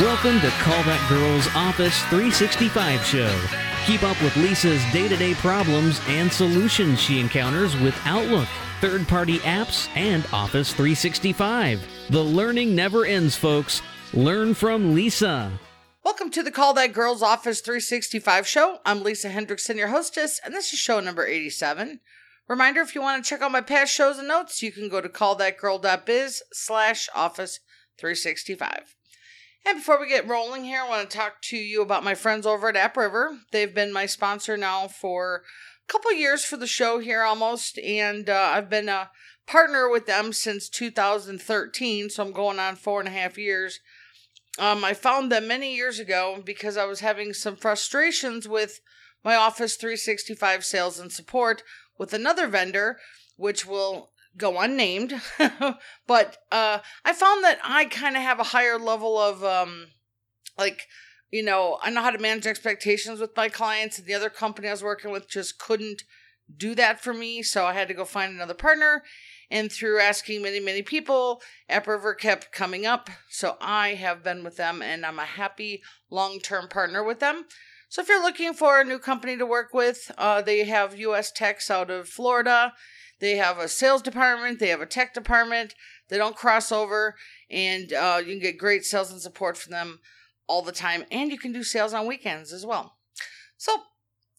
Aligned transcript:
Welcome 0.00 0.40
to 0.40 0.50
Call 0.58 0.82
That 0.82 1.08
Girl's 1.08 1.46
Office 1.54 2.00
365 2.06 3.00
show. 3.04 3.40
Keep 3.86 4.02
up 4.02 4.20
with 4.22 4.36
Lisa's 4.36 4.82
day 4.92 5.06
to 5.06 5.16
day 5.16 5.34
problems 5.34 6.00
and 6.08 6.32
solutions 6.32 7.00
she 7.00 7.20
encounters 7.20 7.76
with 7.76 7.96
Outlook, 8.04 8.48
third 8.80 9.06
party 9.06 9.38
apps, 9.38 9.88
and 9.94 10.26
Office 10.32 10.72
365. 10.72 11.80
The 12.10 12.20
learning 12.20 12.74
never 12.74 13.04
ends, 13.04 13.36
folks. 13.36 13.82
Learn 14.12 14.52
from 14.54 14.96
Lisa. 14.96 15.52
Welcome 16.04 16.32
to 16.32 16.42
the 16.42 16.50
Call 16.50 16.74
That 16.74 16.92
Girls 16.92 17.22
Office 17.22 17.60
365 17.60 18.48
show. 18.48 18.78
I'm 18.84 19.04
Lisa 19.04 19.30
Hendrickson, 19.30 19.76
your 19.76 19.88
hostess, 19.88 20.40
and 20.44 20.52
this 20.52 20.72
is 20.72 20.78
show 20.80 20.98
number 20.98 21.24
87. 21.24 22.00
Reminder, 22.48 22.80
if 22.80 22.96
you 22.96 23.00
want 23.00 23.22
to 23.24 23.30
check 23.30 23.42
out 23.42 23.52
my 23.52 23.60
past 23.60 23.94
shows 23.94 24.18
and 24.18 24.26
notes, 24.26 24.60
you 24.60 24.72
can 24.72 24.88
go 24.88 25.00
to 25.00 25.08
callthatgirl.biz 25.08 26.42
slash 26.52 27.08
office 27.14 27.60
365. 27.96 28.96
And 29.66 29.78
before 29.78 29.98
we 29.98 30.08
get 30.08 30.28
rolling 30.28 30.64
here, 30.64 30.82
I 30.82 30.88
want 30.88 31.08
to 31.08 31.16
talk 31.16 31.40
to 31.44 31.56
you 31.56 31.80
about 31.80 32.04
my 32.04 32.14
friends 32.14 32.46
over 32.46 32.68
at 32.68 32.74
AppRiver. 32.74 33.38
They've 33.50 33.74
been 33.74 33.92
my 33.92 34.04
sponsor 34.04 34.58
now 34.58 34.88
for 34.88 35.42
a 35.88 35.92
couple 35.92 36.12
years 36.12 36.44
for 36.44 36.58
the 36.58 36.66
show 36.66 36.98
here 36.98 37.22
almost, 37.22 37.78
and 37.78 38.28
uh, 38.28 38.50
I've 38.54 38.68
been 38.68 38.90
a 38.90 39.10
partner 39.46 39.88
with 39.88 40.06
them 40.06 40.34
since 40.34 40.68
2013, 40.68 42.10
so 42.10 42.22
I'm 42.22 42.32
going 42.32 42.58
on 42.58 42.76
four 42.76 43.00
and 43.00 43.08
a 43.08 43.12
half 43.12 43.38
years. 43.38 43.80
Um, 44.58 44.84
I 44.84 44.92
found 44.92 45.32
them 45.32 45.48
many 45.48 45.74
years 45.74 45.98
ago 45.98 46.42
because 46.44 46.76
I 46.76 46.84
was 46.84 47.00
having 47.00 47.32
some 47.32 47.56
frustrations 47.56 48.46
with 48.46 48.80
my 49.24 49.34
Office 49.34 49.76
365 49.76 50.64
sales 50.64 50.98
and 50.98 51.10
support 51.10 51.62
with 51.98 52.12
another 52.12 52.46
vendor, 52.46 52.98
which 53.36 53.66
will 53.66 54.10
go 54.36 54.60
unnamed. 54.60 55.14
but 56.06 56.36
uh, 56.50 56.78
I 57.04 57.12
found 57.12 57.44
that 57.44 57.58
I 57.62 57.86
kind 57.86 58.16
of 58.16 58.22
have 58.22 58.40
a 58.40 58.44
higher 58.44 58.78
level 58.78 59.18
of, 59.18 59.44
um, 59.44 59.88
like, 60.58 60.86
you 61.30 61.42
know, 61.42 61.78
I 61.82 61.90
know 61.90 62.02
how 62.02 62.10
to 62.10 62.18
manage 62.18 62.46
expectations 62.46 63.20
with 63.20 63.36
my 63.36 63.48
clients, 63.48 63.98
and 63.98 64.06
the 64.06 64.14
other 64.14 64.30
company 64.30 64.68
I 64.68 64.72
was 64.72 64.82
working 64.82 65.10
with 65.10 65.28
just 65.28 65.58
couldn't 65.58 66.02
do 66.56 66.74
that 66.74 67.02
for 67.02 67.14
me. 67.14 67.42
So 67.42 67.64
I 67.64 67.72
had 67.72 67.88
to 67.88 67.94
go 67.94 68.04
find 68.04 68.32
another 68.32 68.54
partner. 68.54 69.02
And 69.50 69.70
through 69.70 70.00
asking 70.00 70.42
many, 70.42 70.60
many 70.60 70.82
people, 70.82 71.42
AppRiver 71.70 72.18
kept 72.18 72.52
coming 72.52 72.86
up. 72.86 73.10
So 73.28 73.56
I 73.60 73.90
have 73.90 74.24
been 74.24 74.42
with 74.42 74.56
them 74.56 74.82
and 74.82 75.04
I'm 75.04 75.18
a 75.18 75.24
happy 75.24 75.82
long 76.10 76.40
term 76.40 76.68
partner 76.68 77.04
with 77.04 77.20
them. 77.20 77.44
So 77.88 78.02
if 78.02 78.08
you're 78.08 78.22
looking 78.22 78.54
for 78.54 78.80
a 78.80 78.84
new 78.84 78.98
company 78.98 79.36
to 79.36 79.46
work 79.46 79.72
with, 79.72 80.10
uh, 80.18 80.42
they 80.42 80.64
have 80.64 80.98
US 80.98 81.30
techs 81.30 81.70
out 81.70 81.90
of 81.90 82.08
Florida. 82.08 82.72
They 83.20 83.36
have 83.36 83.58
a 83.58 83.68
sales 83.68 84.02
department, 84.02 84.58
they 84.58 84.68
have 84.68 84.80
a 84.80 84.86
tech 84.86 85.14
department. 85.14 85.74
They 86.08 86.18
don't 86.18 86.36
cross 86.36 86.70
over, 86.70 87.16
and 87.50 87.92
uh, 87.92 88.20
you 88.20 88.32
can 88.32 88.40
get 88.40 88.58
great 88.58 88.84
sales 88.84 89.10
and 89.10 89.20
support 89.20 89.56
from 89.56 89.72
them 89.72 90.00
all 90.46 90.62
the 90.62 90.72
time. 90.72 91.04
And 91.10 91.30
you 91.30 91.38
can 91.38 91.52
do 91.52 91.62
sales 91.62 91.94
on 91.94 92.06
weekends 92.06 92.52
as 92.52 92.66
well. 92.66 92.98
So 93.56 93.76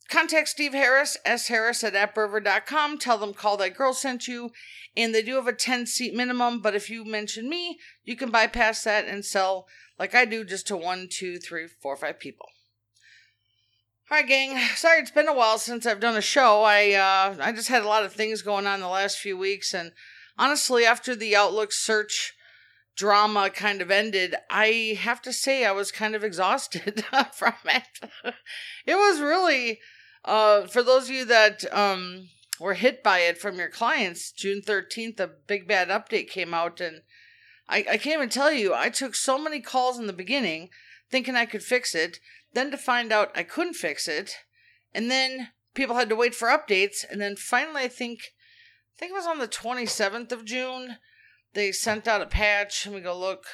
contact 0.10 0.50
Steve 0.50 0.74
Harris, 0.74 1.18
S 1.26 1.48
Harris 1.48 1.84
at 1.84 1.94
appriver.com. 1.94 3.00
Tell 3.00 3.18
them 3.18 3.34
Call 3.34 3.58
That 3.58 3.76
Girl 3.76 3.94
sent 3.94 4.28
you. 4.28 4.52
And 4.96 5.14
they 5.14 5.24
do 5.24 5.36
have 5.36 5.48
a 5.48 5.54
10 5.54 5.88
seat 5.88 6.14
minimum, 6.14 6.62
but 6.62 6.76
if 6.76 6.90
you 6.90 7.04
mention 7.04 7.50
me, 7.50 7.80
you 8.04 8.16
can 8.16 8.30
bypass 8.30 8.84
that 8.84 9.06
and 9.06 9.26
sell 9.26 9.68
like 9.98 10.14
I 10.14 10.26
do 10.26 10.46
just 10.46 10.68
to 10.68 10.78
one, 10.78 11.08
two, 11.10 11.38
three, 11.38 11.68
four, 11.68 11.98
five 11.98 12.20
people. 12.20 12.48
Right, 14.10 14.28
gang. 14.28 14.58
Sorry, 14.76 15.00
it's 15.00 15.12
been 15.12 15.28
a 15.28 15.34
while 15.34 15.58
since 15.58 15.86
I've 15.86 16.00
done 16.00 16.18
a 16.18 16.22
show. 16.22 16.64
I 16.64 16.94
uh, 16.94 17.38
I 17.42 17.52
just 17.52 17.70
had 17.70 17.84
a 17.84 17.88
lot 17.88 18.04
of 18.04 18.14
things 18.14 18.42
going 18.42 18.68
on 18.68 18.80
the 18.80 18.88
last 18.88 19.18
few 19.18 19.38
weeks, 19.38 19.74
and 19.74 19.92
honestly, 20.38 20.86
after 20.86 21.16
the 21.16 21.36
Outlook 21.36 21.72
search 21.72 22.34
drama 22.96 23.50
kind 23.50 23.82
of 23.82 23.92
ended, 23.92 24.36
I 24.50 24.98
have 25.02 25.22
to 25.24 25.34
say 25.34 25.66
I 25.66 25.72
was 25.72 25.92
kind 25.92 26.16
of 26.16 26.24
exhausted 26.24 27.04
from 27.34 27.56
it. 27.66 28.10
it 28.86 28.96
was 28.96 29.20
really, 29.20 29.80
uh, 30.24 30.68
for 30.68 30.82
those 30.82 31.10
of 31.10 31.16
you 31.16 31.26
that 31.26 31.66
um, 31.74 32.30
were 32.58 32.76
hit 32.76 33.04
by 33.04 33.20
it 33.20 33.38
from 33.38 33.58
your 33.58 33.70
clients, 33.70 34.32
June 34.32 34.62
13th, 34.66 35.20
a 35.20 35.28
big 35.28 35.68
bad 35.68 35.90
update 35.90 36.30
came 36.30 36.54
out, 36.54 36.80
and 36.80 37.02
I, 37.68 37.80
I 37.80 37.98
can't 37.98 38.18
even 38.18 38.30
tell 38.30 38.52
you, 38.52 38.74
I 38.74 38.88
took 38.88 39.14
so 39.14 39.38
many 39.38 39.60
calls 39.60 40.00
in 40.00 40.08
the 40.08 40.14
beginning 40.14 40.70
thinking 41.12 41.36
I 41.36 41.46
could 41.46 41.64
fix 41.64 41.94
it, 41.94 42.20
then 42.56 42.72
to 42.72 42.78
find 42.78 43.12
out 43.12 43.32
I 43.36 43.44
couldn't 43.44 43.76
fix 43.76 44.08
it, 44.08 44.36
and 44.94 45.12
then 45.12 45.50
people 45.76 45.96
had 45.96 46.10
to 46.10 46.16
wait 46.16 46.34
for 46.34 46.48
updates, 46.48 47.06
and 47.10 47.22
then 47.22 47.36
finally, 47.36 47.84
I 47.84 47.88
think, 47.88 48.20
I 48.20 49.00
think 49.00 49.12
it 49.12 49.16
was 49.16 49.28
on 49.28 49.40
the 49.40 49.48
27th 49.48 50.32
of 50.32 50.46
June 50.46 50.98
they 51.56 51.72
sent 51.72 52.08
out 52.08 52.22
a 52.22 52.28
patch. 52.28 52.86
Let 52.86 52.96
me 52.96 53.02
go 53.02 53.18
look. 53.18 53.46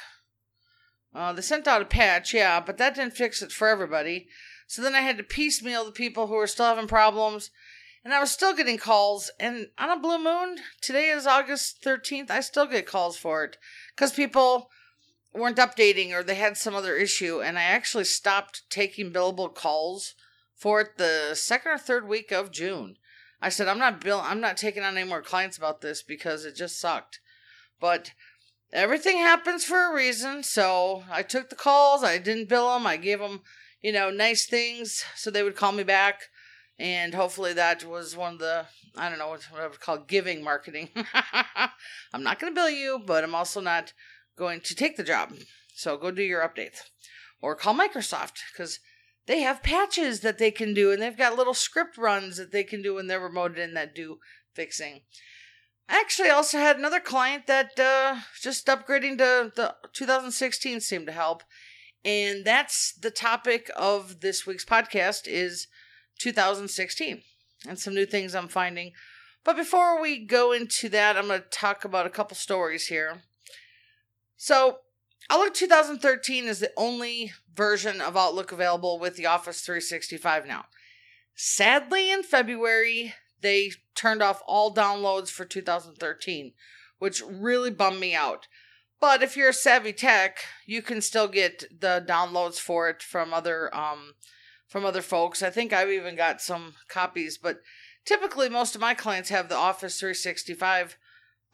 Uh, 1.14 1.32
they 1.32 1.42
sent 1.42 1.68
out 1.68 1.82
a 1.82 1.86
patch, 1.86 2.34
yeah, 2.34 2.60
but 2.60 2.76
that 2.78 2.96
didn't 2.96 3.16
fix 3.16 3.42
it 3.42 3.52
for 3.52 3.68
everybody. 3.68 4.28
So 4.66 4.82
then 4.82 4.94
I 4.94 5.00
had 5.00 5.18
to 5.18 5.24
piecemeal 5.24 5.84
the 5.84 5.92
people 5.92 6.26
who 6.26 6.34
were 6.34 6.46
still 6.46 6.66
having 6.66 6.88
problems, 6.88 7.50
and 8.04 8.12
I 8.12 8.20
was 8.20 8.30
still 8.30 8.54
getting 8.54 8.78
calls. 8.78 9.30
And 9.38 9.68
on 9.78 9.90
a 9.90 10.00
blue 10.00 10.18
moon, 10.18 10.58
today 10.80 11.08
is 11.08 11.26
August 11.26 11.82
13th, 11.84 12.30
I 12.30 12.40
still 12.40 12.66
get 12.66 12.86
calls 12.86 13.16
for 13.16 13.44
it 13.44 13.56
because 13.94 14.12
people 14.12 14.68
weren't 15.34 15.56
updating 15.56 16.12
or 16.12 16.22
they 16.22 16.34
had 16.34 16.56
some 16.56 16.74
other 16.74 16.96
issue. 16.96 17.40
And 17.40 17.58
I 17.58 17.62
actually 17.62 18.04
stopped 18.04 18.62
taking 18.70 19.12
billable 19.12 19.54
calls 19.54 20.14
for 20.54 20.80
it 20.80 20.98
the 20.98 21.34
second 21.34 21.72
or 21.72 21.78
third 21.78 22.06
week 22.06 22.30
of 22.30 22.50
June. 22.50 22.96
I 23.40 23.48
said, 23.48 23.66
I'm 23.66 23.78
not 23.78 24.00
bill 24.00 24.20
I'm 24.22 24.40
not 24.40 24.56
taking 24.56 24.84
on 24.84 24.96
any 24.96 25.08
more 25.08 25.22
clients 25.22 25.56
about 25.56 25.80
this 25.80 26.02
because 26.02 26.44
it 26.44 26.54
just 26.54 26.78
sucked. 26.78 27.20
But 27.80 28.12
everything 28.72 29.18
happens 29.18 29.64
for 29.64 29.90
a 29.90 29.94
reason. 29.94 30.44
So 30.44 31.04
I 31.10 31.22
took 31.22 31.50
the 31.50 31.56
calls. 31.56 32.04
I 32.04 32.18
didn't 32.18 32.48
bill 32.48 32.72
them. 32.72 32.86
I 32.86 32.96
gave 32.96 33.18
them, 33.18 33.40
you 33.80 33.92
know, 33.92 34.10
nice 34.10 34.46
things 34.46 35.04
so 35.16 35.30
they 35.30 35.42
would 35.42 35.56
call 35.56 35.72
me 35.72 35.82
back. 35.82 36.22
And 36.78 37.14
hopefully 37.14 37.52
that 37.54 37.84
was 37.84 38.16
one 38.16 38.34
of 38.34 38.38
the, 38.38 38.66
I 38.96 39.08
don't 39.08 39.18
know 39.18 39.28
what 39.28 39.46
I 39.56 39.66
would 39.66 39.80
call 39.80 39.98
giving 39.98 40.42
marketing. 40.42 40.90
I'm 42.12 42.22
not 42.22 42.38
going 42.38 42.52
to 42.52 42.54
bill 42.54 42.70
you, 42.70 43.02
but 43.04 43.24
I'm 43.24 43.34
also 43.34 43.60
not 43.60 43.92
going 44.36 44.60
to 44.62 44.74
take 44.74 44.96
the 44.96 45.02
job. 45.02 45.34
So 45.74 45.96
go 45.96 46.10
do 46.10 46.22
your 46.22 46.42
updates. 46.42 46.80
Or 47.40 47.56
call 47.56 47.74
Microsoft 47.74 48.38
because 48.52 48.78
they 49.26 49.40
have 49.40 49.62
patches 49.62 50.20
that 50.20 50.38
they 50.38 50.50
can 50.50 50.74
do 50.74 50.92
and 50.92 51.00
they've 51.00 51.16
got 51.16 51.36
little 51.36 51.54
script 51.54 51.96
runs 51.96 52.36
that 52.36 52.52
they 52.52 52.64
can 52.64 52.82
do 52.82 52.94
when 52.94 53.06
they're 53.06 53.20
remoted 53.20 53.58
in 53.58 53.74
that 53.74 53.94
do 53.94 54.18
fixing. 54.54 55.02
I 55.88 55.98
actually, 56.00 56.30
also 56.30 56.58
had 56.58 56.76
another 56.76 57.00
client 57.00 57.46
that 57.46 57.78
uh, 57.78 58.20
just 58.40 58.66
upgrading 58.66 59.18
to 59.18 59.52
the 59.54 59.74
2016 59.92 60.80
seemed 60.80 61.06
to 61.06 61.12
help, 61.12 61.42
and 62.04 62.44
that's 62.44 62.92
the 62.92 63.10
topic 63.10 63.70
of 63.76 64.20
this 64.20 64.46
week's 64.46 64.64
podcast 64.64 65.26
is 65.26 65.66
2016 66.18 67.22
and 67.68 67.78
some 67.78 67.94
new 67.94 68.06
things 68.06 68.34
I'm 68.34 68.48
finding. 68.48 68.92
But 69.44 69.56
before 69.56 70.00
we 70.00 70.24
go 70.24 70.52
into 70.52 70.88
that, 70.90 71.16
I'm 71.16 71.26
going 71.26 71.42
to 71.42 71.48
talk 71.48 71.84
about 71.84 72.06
a 72.06 72.10
couple 72.10 72.36
stories 72.36 72.86
here. 72.86 73.22
So, 74.44 74.78
Outlook 75.30 75.54
2013 75.54 76.46
is 76.46 76.58
the 76.58 76.72
only 76.76 77.32
version 77.54 78.00
of 78.00 78.16
Outlook 78.16 78.50
available 78.50 78.98
with 78.98 79.14
the 79.14 79.24
Office 79.24 79.60
365 79.60 80.48
now. 80.48 80.64
Sadly, 81.36 82.10
in 82.10 82.24
February, 82.24 83.14
they 83.40 83.70
turned 83.94 84.20
off 84.20 84.42
all 84.44 84.74
downloads 84.74 85.28
for 85.28 85.44
2013, 85.44 86.54
which 86.98 87.22
really 87.24 87.70
bummed 87.70 88.00
me 88.00 88.16
out. 88.16 88.48
But 89.00 89.22
if 89.22 89.36
you're 89.36 89.50
a 89.50 89.54
savvy 89.54 89.92
tech, 89.92 90.38
you 90.66 90.82
can 90.82 91.02
still 91.02 91.28
get 91.28 91.80
the 91.80 92.04
downloads 92.04 92.56
for 92.56 92.88
it 92.88 93.00
from 93.00 93.32
other 93.32 93.72
um 93.72 94.14
from 94.66 94.84
other 94.84 95.02
folks. 95.02 95.40
I 95.40 95.50
think 95.50 95.72
I've 95.72 95.88
even 95.88 96.16
got 96.16 96.42
some 96.42 96.74
copies, 96.88 97.38
but 97.38 97.58
typically 98.04 98.48
most 98.48 98.74
of 98.74 98.80
my 98.80 98.94
clients 98.94 99.28
have 99.28 99.48
the 99.48 99.54
Office 99.54 100.00
365 100.00 100.98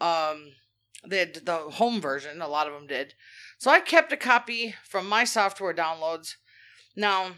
um 0.00 0.52
they 1.06 1.18
had 1.18 1.34
the 1.34 1.56
home 1.56 2.00
version, 2.00 2.42
a 2.42 2.48
lot 2.48 2.66
of 2.66 2.72
them 2.72 2.86
did. 2.86 3.14
So 3.58 3.70
I 3.70 3.80
kept 3.80 4.12
a 4.12 4.16
copy 4.16 4.74
from 4.84 5.08
my 5.08 5.24
software 5.24 5.74
downloads. 5.74 6.34
Now, 6.96 7.32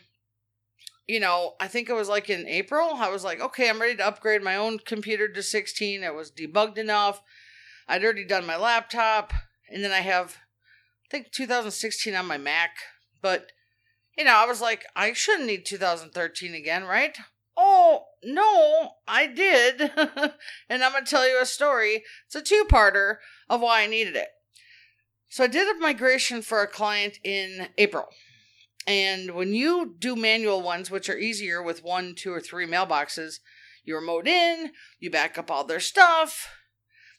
you 1.07 1.21
know, 1.21 1.55
I 1.61 1.67
think 1.67 1.89
it 1.89 1.95
was 1.95 2.09
like 2.09 2.31
in 2.31 2.47
April, 2.47 2.95
I 2.95 3.09
was 3.09 3.25
like, 3.25 3.41
okay, 3.41 3.69
I'm 3.69 3.81
ready 3.81 3.97
to 3.97 4.07
upgrade 4.07 4.43
my 4.43 4.57
own 4.57 4.79
computer 4.79 5.29
to 5.29 5.43
16. 5.43 6.03
It 6.03 6.15
was 6.15 6.31
debugged 6.31 6.79
enough. 6.79 7.21
I'd 7.89 8.05
already 8.05 8.25
done 8.25 8.47
my 8.47 8.57
laptop. 8.57 9.33
And 9.69 9.83
then 9.83 9.93
I 9.93 10.01
have, 10.01 10.37
I 11.07 11.09
think 11.11 11.33
2016 11.33 12.15
on 12.15 12.27
my 12.27 12.39
Mac. 12.39 12.77
But, 13.21 13.53
you 14.17 14.25
know, 14.25 14.35
I 14.37 14.47
was 14.47 14.61
like, 14.61 14.87
I 14.95 15.13
shouldn't 15.13 15.47
need 15.47 15.67
2013 15.67 16.55
again, 16.55 16.85
right? 16.85 17.19
Oh, 17.57 18.05
no, 18.23 18.93
I 19.09 19.27
did. 19.27 19.81
and 20.69 20.85
I'm 20.85 20.93
going 20.93 21.05
to 21.05 21.11
tell 21.11 21.29
you 21.29 21.41
a 21.41 21.47
story. 21.47 22.05
It's 22.27 22.35
a 22.35 22.43
two 22.43 22.65
parter 22.69 23.17
of 23.49 23.61
why 23.61 23.83
I 23.83 23.87
needed 23.87 24.17
it. 24.17 24.29
So 25.29 25.45
I 25.45 25.47
did 25.47 25.75
a 25.75 25.79
migration 25.79 26.43
for 26.43 26.61
a 26.61 26.67
client 26.67 27.19
in 27.23 27.69
April. 27.79 28.09
And 28.87 29.35
when 29.35 29.55
you 29.55 29.95
do 29.99 30.17
manual 30.17 30.63
ones, 30.63 30.91
which 30.91 31.09
are 31.09 31.17
easier 31.17 31.63
with 31.63 31.85
one, 31.85 32.15
two, 32.17 32.33
or 32.33 32.41
three 32.41 32.67
mailboxes, 32.67 33.39
you 33.85 33.95
remote 33.95 34.27
in, 34.27 34.73
you 34.99 35.11
back 35.11 35.39
up 35.39 35.51
all 35.51 35.65
their 35.65 35.81
stuff. 35.81 36.49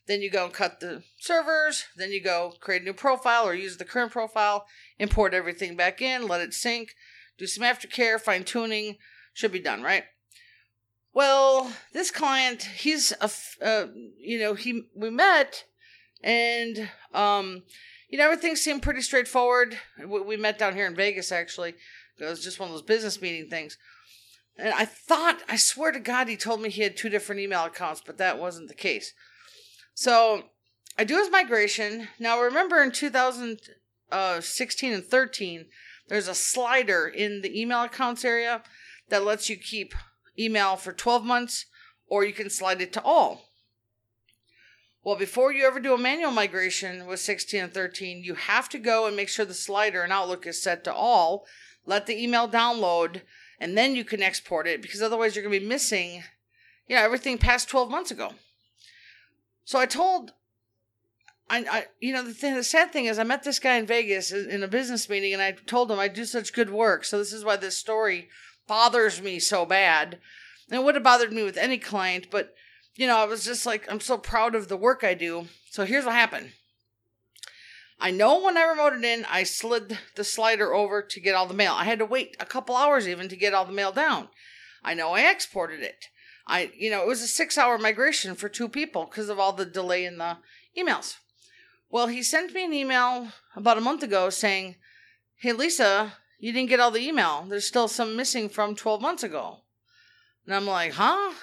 Then 0.07 0.21
you 0.21 0.29
go 0.29 0.45
and 0.45 0.53
cut 0.53 0.79
the 0.79 1.03
servers. 1.19 1.85
Then 1.95 2.11
you 2.11 2.21
go 2.21 2.53
create 2.59 2.81
a 2.81 2.85
new 2.85 2.93
profile 2.93 3.47
or 3.47 3.53
use 3.53 3.77
the 3.77 3.85
current 3.85 4.11
profile, 4.11 4.65
import 4.99 5.33
everything 5.33 5.75
back 5.75 6.01
in, 6.01 6.27
let 6.27 6.41
it 6.41 6.53
sync, 6.53 6.89
do 7.37 7.47
some 7.47 7.63
aftercare, 7.63 8.19
fine 8.19 8.43
tuning. 8.43 8.97
Should 9.33 9.53
be 9.53 9.59
done, 9.59 9.81
right? 9.81 10.03
Well, 11.13 11.71
this 11.91 12.09
client, 12.09 12.63
he's 12.63 13.11
a, 13.19 13.29
uh, 13.61 13.87
you 14.17 14.39
know, 14.39 14.53
he 14.53 14.83
we 14.95 15.09
met, 15.09 15.65
and 16.23 16.89
um, 17.13 17.63
you 18.09 18.17
know, 18.17 18.25
everything 18.25 18.55
seemed 18.55 18.81
pretty 18.81 19.01
straightforward. 19.01 19.77
We 20.05 20.37
met 20.37 20.57
down 20.57 20.75
here 20.75 20.85
in 20.85 20.95
Vegas, 20.95 21.31
actually. 21.31 21.75
It 22.19 22.25
was 22.25 22.43
just 22.43 22.59
one 22.59 22.69
of 22.69 22.73
those 22.73 22.81
business 22.81 23.21
meeting 23.21 23.49
things. 23.49 23.77
And 24.57 24.73
I 24.73 24.85
thought, 24.85 25.41
I 25.49 25.55
swear 25.55 25.91
to 25.91 25.99
God, 25.99 26.27
he 26.27 26.37
told 26.37 26.61
me 26.61 26.69
he 26.69 26.83
had 26.83 26.95
two 26.95 27.09
different 27.09 27.41
email 27.41 27.65
accounts, 27.65 28.03
but 28.05 28.17
that 28.17 28.37
wasn't 28.37 28.67
the 28.67 28.75
case. 28.75 29.13
So 29.93 30.43
I 30.97 31.03
do 31.03 31.17
his 31.17 31.31
migration. 31.31 32.07
Now, 32.19 32.39
remember 32.39 32.83
in 32.83 32.91
2016 32.91 34.93
and 34.93 35.03
13, 35.03 35.65
there's 36.07 36.27
a 36.27 36.35
slider 36.35 37.07
in 37.07 37.41
the 37.41 37.59
email 37.59 37.83
accounts 37.83 38.25
area 38.25 38.63
that 39.09 39.23
lets 39.23 39.49
you 39.49 39.57
keep 39.57 39.95
email 40.37 40.75
for 40.75 40.91
12 40.91 41.23
months, 41.23 41.65
or 42.07 42.23
you 42.23 42.33
can 42.33 42.49
slide 42.49 42.81
it 42.81 42.93
to 42.93 43.01
all. 43.03 43.51
Well, 45.03 45.15
before 45.15 45.51
you 45.51 45.65
ever 45.65 45.79
do 45.79 45.95
a 45.95 45.97
manual 45.97 46.31
migration 46.31 47.07
with 47.07 47.19
16 47.19 47.63
and 47.63 47.73
13, 47.73 48.23
you 48.23 48.35
have 48.35 48.69
to 48.69 48.77
go 48.77 49.07
and 49.07 49.15
make 49.15 49.29
sure 49.29 49.45
the 49.45 49.53
slider 49.53 50.03
in 50.03 50.11
Outlook 50.11 50.45
is 50.45 50.61
set 50.61 50.83
to 50.83 50.93
all, 50.93 51.45
let 51.85 52.05
the 52.05 52.21
email 52.21 52.47
download, 52.47 53.21
and 53.59 53.75
then 53.75 53.95
you 53.95 54.03
can 54.03 54.21
export 54.21 54.67
it 54.67 54.81
because 54.81 55.01
otherwise 55.01 55.35
you're 55.35 55.43
going 55.43 55.53
to 55.53 55.59
be 55.59 55.67
missing, 55.67 56.23
you 56.87 56.95
know, 56.95 57.01
everything 57.01 57.39
past 57.39 57.67
12 57.67 57.89
months 57.89 58.11
ago. 58.11 58.33
So 59.65 59.79
I 59.79 59.87
told, 59.87 60.33
I, 61.49 61.65
I 61.71 61.85
you 61.99 62.13
know, 62.13 62.23
the, 62.23 62.33
the 62.33 62.63
sad 62.63 62.91
thing 62.91 63.05
is 63.05 63.17
I 63.17 63.23
met 63.23 63.43
this 63.43 63.59
guy 63.59 63.77
in 63.77 63.87
Vegas 63.87 64.31
in 64.31 64.61
a 64.61 64.67
business 64.67 65.09
meeting 65.09 65.33
and 65.33 65.41
I 65.41 65.53
told 65.53 65.89
him 65.89 65.99
I 65.99 66.09
do 66.09 66.25
such 66.25 66.53
good 66.53 66.69
work. 66.69 67.05
So 67.05 67.17
this 67.17 67.33
is 67.33 67.43
why 67.43 67.55
this 67.55 67.77
story 67.77 68.29
bothers 68.71 69.21
me 69.21 69.37
so 69.37 69.65
bad. 69.65 70.17
And 70.69 70.79
it 70.79 70.85
would 70.85 70.95
have 70.95 71.03
bothered 71.03 71.33
me 71.33 71.43
with 71.43 71.57
any 71.57 71.77
client, 71.77 72.27
but 72.31 72.53
you 72.95 73.05
know, 73.05 73.17
I 73.17 73.25
was 73.25 73.43
just 73.43 73.65
like, 73.65 73.91
I'm 73.91 73.99
so 73.99 74.17
proud 74.17 74.55
of 74.55 74.69
the 74.69 74.77
work 74.77 75.03
I 75.03 75.13
do. 75.13 75.47
So 75.69 75.83
here's 75.83 76.05
what 76.05 76.13
happened. 76.13 76.53
I 77.99 78.11
know 78.11 78.41
when 78.41 78.55
I 78.57 78.61
remoted 78.61 79.03
in, 79.03 79.25
I 79.29 79.43
slid 79.43 79.99
the 80.15 80.23
slider 80.23 80.73
over 80.73 81.01
to 81.01 81.19
get 81.19 81.35
all 81.35 81.47
the 81.47 81.53
mail. 81.53 81.73
I 81.73 81.83
had 81.83 81.99
to 81.99 82.05
wait 82.05 82.37
a 82.39 82.45
couple 82.45 82.77
hours 82.77 83.09
even 83.09 83.27
to 83.27 83.35
get 83.35 83.53
all 83.53 83.65
the 83.65 83.73
mail 83.73 83.91
down. 83.91 84.29
I 84.81 84.93
know 84.93 85.11
I 85.11 85.29
exported 85.29 85.81
it. 85.81 86.05
I, 86.47 86.71
you 86.73 86.89
know, 86.89 87.01
it 87.01 87.07
was 87.09 87.21
a 87.21 87.27
six 87.27 87.57
hour 87.57 87.77
migration 87.77 88.35
for 88.35 88.47
two 88.47 88.69
people 88.69 89.03
because 89.03 89.27
of 89.27 89.37
all 89.37 89.51
the 89.51 89.65
delay 89.65 90.05
in 90.05 90.17
the 90.17 90.37
emails. 90.77 91.15
Well, 91.89 92.07
he 92.07 92.23
sent 92.23 92.53
me 92.53 92.63
an 92.63 92.73
email 92.73 93.33
about 93.53 93.77
a 93.77 93.81
month 93.81 94.01
ago 94.01 94.29
saying, 94.29 94.77
Hey, 95.35 95.51
Lisa, 95.51 96.13
you 96.41 96.51
didn't 96.51 96.69
get 96.69 96.79
all 96.79 96.91
the 96.91 97.07
email. 97.07 97.45
There's 97.47 97.65
still 97.65 97.87
some 97.87 98.17
missing 98.17 98.49
from 98.49 98.75
12 98.75 99.01
months 99.01 99.23
ago. 99.23 99.59
And 100.45 100.53
I'm 100.53 100.65
like, 100.65 100.93
Huh? 100.93 101.33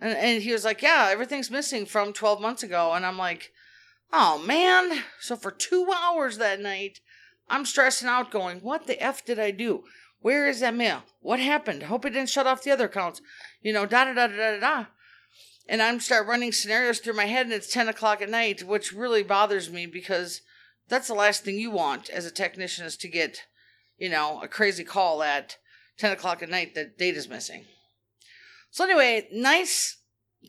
And, 0.00 0.16
and 0.16 0.42
he 0.42 0.52
was 0.52 0.64
like, 0.64 0.82
Yeah, 0.82 1.08
everything's 1.10 1.50
missing 1.50 1.86
from 1.86 2.12
12 2.12 2.40
months 2.40 2.62
ago. 2.62 2.94
And 2.94 3.06
I'm 3.06 3.18
like, 3.18 3.52
Oh 4.12 4.42
man. 4.44 5.04
So 5.20 5.36
for 5.36 5.50
two 5.50 5.88
hours 5.94 6.38
that 6.38 6.58
night, 6.58 7.00
I'm 7.48 7.66
stressing 7.66 8.08
out, 8.08 8.32
going, 8.32 8.60
What 8.60 8.86
the 8.86 9.00
F 9.00 9.24
did 9.24 9.38
I 9.38 9.50
do? 9.50 9.84
Where 10.20 10.48
is 10.48 10.60
that 10.60 10.74
mail? 10.74 11.02
What 11.20 11.38
happened? 11.38 11.84
Hope 11.84 12.06
it 12.06 12.10
didn't 12.10 12.30
shut 12.30 12.46
off 12.46 12.62
the 12.62 12.70
other 12.70 12.86
accounts. 12.86 13.20
You 13.60 13.74
know, 13.74 13.84
da 13.84 14.06
da 14.06 14.14
da 14.14 14.26
da 14.26 14.52
da 14.52 14.58
da. 14.58 14.84
And 15.68 15.82
I'm 15.82 16.00
start 16.00 16.26
running 16.26 16.52
scenarios 16.52 17.00
through 17.00 17.14
my 17.14 17.26
head, 17.26 17.46
and 17.46 17.52
it's 17.52 17.72
10 17.72 17.88
o'clock 17.88 18.22
at 18.22 18.30
night, 18.30 18.62
which 18.62 18.92
really 18.92 19.22
bothers 19.22 19.70
me 19.70 19.84
because 19.84 20.40
that's 20.88 21.08
the 21.08 21.14
last 21.14 21.44
thing 21.44 21.58
you 21.58 21.70
want 21.70 22.08
as 22.08 22.24
a 22.24 22.30
technician 22.30 22.86
is 22.86 22.96
to 22.98 23.08
get, 23.08 23.42
you 23.98 24.08
know, 24.08 24.40
a 24.42 24.48
crazy 24.48 24.84
call 24.84 25.22
at 25.22 25.56
10 25.98 26.12
o'clock 26.12 26.42
at 26.42 26.48
night 26.48 26.74
that 26.74 26.98
data's 26.98 27.28
missing. 27.28 27.64
So 28.70 28.84
anyway, 28.84 29.28
nice 29.32 29.98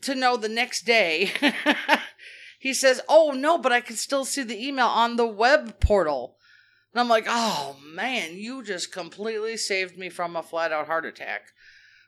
to 0.02 0.14
know 0.14 0.36
the 0.36 0.48
next 0.48 0.82
day. 0.82 1.30
he 2.58 2.74
says, 2.74 3.00
"Oh 3.08 3.30
no, 3.30 3.58
but 3.58 3.72
I 3.72 3.80
can 3.80 3.96
still 3.96 4.24
see 4.24 4.42
the 4.42 4.66
email 4.66 4.86
on 4.86 5.16
the 5.16 5.26
web 5.26 5.80
portal." 5.80 6.36
And 6.92 7.00
I'm 7.00 7.08
like, 7.08 7.24
"Oh 7.26 7.76
man, 7.82 8.34
you 8.34 8.62
just 8.62 8.92
completely 8.92 9.56
saved 9.56 9.96
me 9.96 10.08
from 10.08 10.36
a 10.36 10.42
flat 10.42 10.72
out 10.72 10.86
heart 10.86 11.06
attack." 11.06 11.52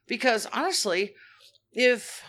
Because 0.06 0.46
honestly, 0.52 1.14
if 1.72 2.22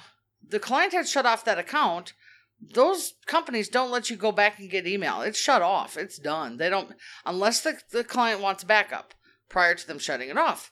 the 0.48 0.60
client 0.60 0.94
had 0.94 1.08
shut 1.08 1.26
off 1.26 1.46
that 1.46 1.60
account, 1.60 2.14
those 2.62 3.14
companies 3.26 3.70
don't 3.70 3.92
let 3.92 4.10
you 4.10 4.16
go 4.16 4.32
back 4.32 4.60
and 4.60 4.70
get 4.70 4.86
email. 4.86 5.22
It's 5.22 5.40
shut 5.40 5.62
off. 5.62 5.98
It's 5.98 6.18
done. 6.18 6.58
They 6.58 6.70
don't 6.70 6.92
unless 7.26 7.62
the, 7.62 7.80
the 7.92 8.04
client 8.04 8.42
wants 8.42 8.64
backup 8.64 9.14
prior 9.50 9.76
to 9.76 9.88
them 9.88 10.00
shutting 10.00 10.30
it 10.30 10.38
off. 10.38 10.72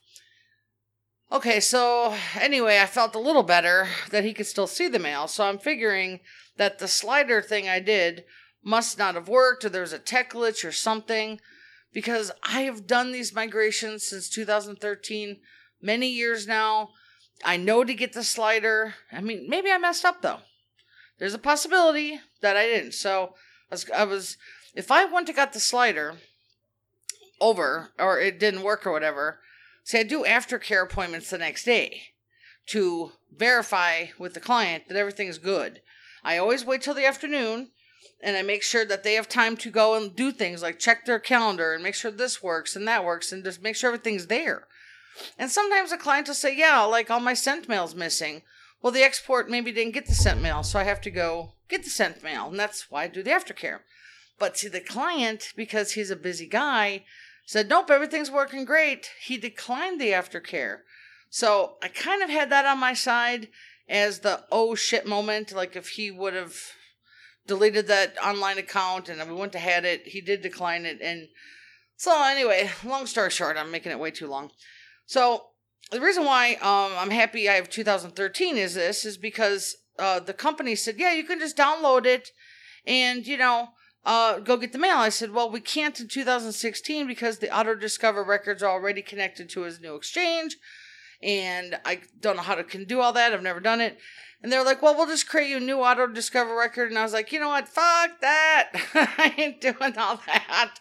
Okay, 1.32 1.60
so 1.60 2.16
anyway, 2.40 2.80
I 2.80 2.88
felt 2.88 3.14
a 3.14 3.20
little 3.20 3.44
better 3.44 3.88
that 4.10 4.24
he 4.24 4.34
could 4.34 4.48
still 4.48 4.66
see 4.66 4.88
the 4.88 4.98
mail, 4.98 5.28
so 5.28 5.44
I'm 5.44 5.60
figuring 5.60 6.22
that 6.58 6.80
the 6.80 6.88
slider 6.88 7.42
thing 7.42 7.70
I 7.70 7.80
did 7.80 8.24
must 8.64 8.98
not 8.98 9.14
have 9.14 9.28
worked 9.28 9.64
or 9.64 9.70
there 9.70 9.82
was 9.82 9.94
a 9.94 10.00
tech 10.00 10.32
glitch 10.32 10.68
or 10.68 10.72
something 10.72 11.40
because 11.94 12.32
I 12.44 12.62
have 12.62 12.88
done 12.88 13.12
these 13.12 13.34
migrations 13.34 14.06
since 14.06 14.28
2013, 14.30 15.38
many 15.82 16.10
years 16.10 16.48
now. 16.48 16.90
I 17.46 17.58
know 17.58 17.84
to 17.84 17.94
get 17.94 18.14
the 18.14 18.24
slider. 18.24 18.96
I 19.12 19.22
mean, 19.22 19.48
maybe 19.48 19.72
I 19.72 19.78
messed 19.78 20.06
up 20.06 20.22
though. 20.22 20.40
There's 21.20 21.34
a 21.34 21.40
possibility 21.40 22.20
that 22.42 22.58
I 22.58 22.66
didn't. 22.66 22.94
So 22.94 23.36
I 23.70 23.74
was, 23.74 23.90
I 23.92 24.04
was 24.06 24.38
if 24.74 24.92
I 24.92 25.06
went 25.06 25.28
to 25.28 25.34
got 25.34 25.54
the 25.54 25.60
slider 25.60 26.16
over 27.40 27.90
or 28.00 28.20
it 28.20 28.40
didn't 28.40 28.64
work 28.64 28.86
or 28.88 28.92
whatever, 28.92 29.40
See, 29.90 29.98
I 29.98 30.04
do 30.04 30.24
aftercare 30.24 30.84
appointments 30.84 31.32
the 31.32 31.40
next 31.40 31.64
day 31.64 32.04
to 32.68 33.14
verify 33.36 34.06
with 34.20 34.36
the 34.36 34.40
client 34.40 34.88
that 34.88 34.96
everything's 34.96 35.40
good. 35.40 35.82
I 36.24 36.38
always 36.38 36.64
wait 36.64 36.84
till 36.84 36.94
the 36.94 37.08
afternoon 37.08 37.72
and 38.22 38.38
I 38.38 38.44
make 38.44 38.62
sure 38.62 38.86
that 38.86 39.04
they 39.04 39.16
have 39.16 39.28
time 39.28 39.58
to 39.58 39.72
go 39.72 39.96
and 39.96 40.16
do 40.16 40.32
things 40.32 40.62
like 40.62 40.78
check 40.78 41.06
their 41.06 41.18
calendar 41.18 41.74
and 41.74 41.82
make 41.82 41.96
sure 41.96 42.12
this 42.12 42.44
works 42.44 42.76
and 42.76 42.88
that 42.88 43.04
works 43.04 43.32
and 43.32 43.44
just 43.44 43.64
make 43.64 43.76
sure 43.76 43.88
everything's 43.88 44.28
there. 44.28 44.68
And 45.40 45.50
sometimes 45.50 45.92
a 45.92 45.98
client 45.98 46.28
will 46.28 46.36
say, 46.36 46.56
Yeah, 46.56 46.82
like 46.82 47.10
all 47.10 47.20
my 47.20 47.34
sent 47.34 47.68
mail's 47.68 47.96
missing. 47.96 48.44
Well, 48.82 48.94
the 48.94 49.04
export 49.04 49.50
maybe 49.50 49.72
didn't 49.72 49.94
get 49.94 50.06
the 50.06 50.16
sent 50.16 50.42
mail, 50.42 50.64
so 50.64 50.80
I 50.80 50.84
have 50.84 51.02
to 51.02 51.12
go 51.12 51.54
get 51.68 51.84
the 51.84 51.90
sent 51.90 52.24
mail, 52.24 52.48
and 52.48 52.60
that's 52.60 52.90
why 52.90 53.04
I 53.04 53.08
do 53.08 53.22
the 53.22 53.32
aftercare. 53.32 53.80
But 54.38 54.58
see, 54.58 54.70
the 54.70 54.80
client, 54.80 55.52
because 55.56 55.92
he's 55.92 56.12
a 56.12 56.16
busy 56.16 56.48
guy, 56.48 57.04
said, 57.46 57.68
Nope, 57.68 57.92
everything's 57.92 58.32
working 58.32 58.64
great. 58.64 59.10
He 59.22 59.38
declined 59.38 60.00
the 60.00 60.12
aftercare. 60.12 60.80
So 61.30 61.78
I 61.84 61.90
kind 61.90 62.24
of 62.24 62.30
had 62.30 62.50
that 62.52 62.66
on 62.66 62.80
my 62.80 62.94
side 62.94 63.50
as 63.88 64.20
the 64.20 64.46
oh 64.52 64.76
shit 64.76 65.06
moment. 65.06 65.52
Like 65.52 65.76
if 65.76 65.90
he 65.90 66.10
would 66.10 66.34
have 66.34 66.56
deleted 67.48 67.88
that 67.88 68.16
online 68.24 68.58
account 68.58 69.10
and 69.10 69.20
we 69.28 69.36
wouldn't 69.36 69.56
have 69.56 69.74
had 69.74 69.86
it, 69.86 70.08
he 70.08 70.22
did 70.22 70.42
decline 70.42 70.86
it. 70.86 71.02
And 71.02 71.28
so, 71.98 72.24
anyway, 72.24 72.70
long 72.86 73.08
story 73.08 73.30
short, 73.30 73.58
I'm 73.58 73.72
making 73.72 73.92
it 73.92 74.00
way 74.00 74.12
too 74.12 74.28
long. 74.28 74.52
So, 75.06 75.48
the 75.92 76.02
reason 76.02 76.26
why 76.26 76.54
um, 76.56 76.92
I'm 76.98 77.10
happy 77.10 77.50
I 77.50 77.54
have 77.54 77.70
2013 77.70 78.58
is 78.58 78.76
this 78.76 79.06
is 79.06 79.18
because 79.18 79.76
uh, 79.98 80.20
the 80.20 80.34
company 80.34 80.76
said, 80.76 80.96
yeah, 80.98 81.14
you 81.14 81.24
can 81.24 81.40
just 81.40 81.58
download 81.58 82.06
it 82.06 82.30
and, 82.86 83.26
you 83.26 83.38
know, 83.38 83.70
uh, 84.06 84.40
go 84.40 84.58
get 84.58 84.72
the 84.72 84.80
mail. 84.80 84.98
I 84.98 85.10
said, 85.10 85.32
well, 85.32 85.50
we 85.50 85.60
can't 85.60 86.00
in 86.00 86.08
2016 86.08 87.06
because 87.06 87.40
the 87.40 87.56
Auto 87.56 87.76
Discover 87.76 88.24
records 88.24 88.64
are 88.64 88.72
already 88.72 89.02
connected 89.02 89.50
to 89.50 89.62
his 89.62 89.82
new 89.82 89.96
exchange. 89.96 90.58
And 91.22 91.78
I 91.84 92.02
don't 92.20 92.38
know 92.38 92.44
how 92.44 92.56
to 92.56 92.64
can 92.64 92.86
do 92.86 93.02
all 93.02 93.12
that. 93.14 93.34
I've 93.34 93.44
never 93.44 93.60
done 93.60 93.82
it. 93.82 93.98
And 94.42 94.52
they're 94.52 94.64
like, 94.64 94.82
well, 94.82 94.96
we'll 94.96 95.06
just 95.06 95.28
create 95.28 95.50
you 95.50 95.58
a 95.58 95.60
new 95.60 95.80
Auto 95.80 96.08
Discover 96.08 96.56
record. 96.56 96.90
And 96.90 96.98
I 96.98 97.04
was 97.04 97.12
like, 97.12 97.34
you 97.34 97.40
know 97.42 97.50
what? 97.50 97.68
Fuck 97.68 98.22
that. 98.22 98.70
I 98.94 99.34
ain't 99.38 99.60
doing 99.60 99.98
all 99.98 100.22
that. 100.26 100.80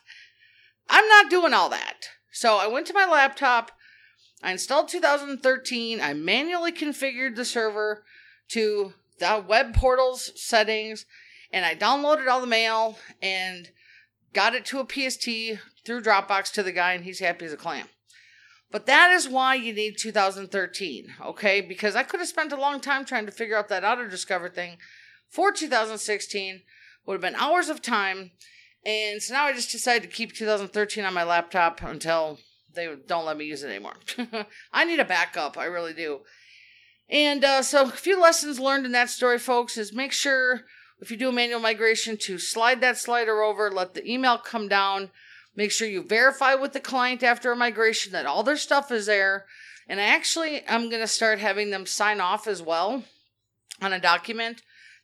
I'm 0.88 1.08
not 1.08 1.28
doing 1.28 1.52
all 1.52 1.68
that. 1.70 2.08
So 2.30 2.56
I 2.56 2.68
went 2.68 2.86
to 2.86 2.94
my 2.94 3.06
laptop. 3.06 3.72
I 4.42 4.52
installed 4.52 4.88
2013. 4.88 6.00
I 6.00 6.14
manually 6.14 6.73
configured 6.73 7.37
the 7.37 7.45
server 7.45 8.04
to 8.49 8.95
the 9.18 9.45
web 9.47 9.75
portal's 9.75 10.33
settings 10.40 11.07
and 11.52 11.64
I 11.64 11.75
downloaded 11.75 12.28
all 12.28 12.40
the 12.40 12.47
mail 12.47 12.99
and 13.23 13.71
got 14.33 14.54
it 14.54 14.64
to 14.66 14.80
a 14.80 14.87
PST 14.87 15.25
through 15.85 16.02
Dropbox 16.02 16.52
to 16.52 16.62
the 16.62 16.73
guy, 16.73 16.92
and 16.92 17.04
he's 17.04 17.21
happy 17.21 17.47
as 17.47 17.52
a 17.52 17.57
clam. 17.57 17.87
But 18.71 18.87
that 18.87 19.11
is 19.12 19.28
why 19.28 19.54
you 19.54 19.73
need 19.73 19.97
2013, 19.97 21.14
okay? 21.25 21.62
Because 21.62 21.97
I 21.97 22.02
could 22.02 22.21
have 22.21 22.28
spent 22.28 22.52
a 22.52 22.61
long 22.61 22.80
time 22.80 23.04
trying 23.04 23.25
to 23.25 23.33
figure 23.33 23.57
out 23.57 23.68
that 23.68 23.85
auto 23.85 24.07
discover 24.07 24.50
thing 24.50 24.76
for 25.30 25.50
2016. 25.50 26.62
Would 27.07 27.14
have 27.14 27.21
been 27.23 27.40
hours 27.40 27.71
of 27.71 27.80
time. 27.80 28.33
And 28.85 29.23
so 29.23 29.33
now 29.33 29.45
I 29.45 29.54
just 29.54 29.73
decided 29.73 30.02
to 30.02 30.14
keep 30.14 30.35
2013 30.35 31.04
on 31.04 31.14
my 31.14 31.25
laptop 31.25 31.83
until 31.83 32.38
they 32.75 32.94
don't 33.06 33.25
let 33.25 33.37
me 33.37 33.44
use 33.44 33.62
it 33.62 33.70
anymore. 33.70 33.96
I 34.72 34.84
need 34.84 35.00
a 35.00 35.04
backup, 35.04 35.56
I 35.58 35.64
really 35.64 35.94
do. 35.94 36.20
And 37.10 37.44
uh, 37.44 37.62
so, 37.62 37.84
a 37.84 37.90
few 37.90 38.20
lessons 38.20 38.60
learned 38.60 38.84
in 38.84 38.92
that 38.92 39.10
story, 39.10 39.38
folks, 39.38 39.78
is 39.78 39.92
make 39.92 40.12
sure 40.12 40.64
if 41.00 41.10
you 41.10 41.16
do 41.16 41.28
a 41.28 41.32
manual 41.32 41.60
migration, 41.60 42.16
to 42.22 42.38
slide 42.38 42.80
that 42.80 42.98
slider 42.98 43.42
over, 43.42 43.70
let 43.70 43.94
the 43.94 44.10
email 44.10 44.38
come 44.38 44.68
down. 44.68 45.10
Make 45.54 45.70
sure 45.72 45.88
you 45.88 46.02
verify 46.02 46.54
with 46.54 46.72
the 46.72 46.80
client 46.80 47.22
after 47.22 47.52
a 47.52 47.56
migration 47.56 48.12
that 48.12 48.26
all 48.26 48.42
their 48.42 48.56
stuff 48.56 48.90
is 48.90 49.06
there. 49.06 49.46
And 49.88 50.00
actually, 50.00 50.62
I'm 50.68 50.90
going 50.90 51.00
to 51.00 51.08
start 51.08 51.38
having 51.38 51.70
them 51.70 51.87
sign 51.87 52.20
off 52.20 52.46
as 52.46 52.62
well 52.62 53.04
on 53.80 53.92
a 53.92 54.00
document 54.00 54.62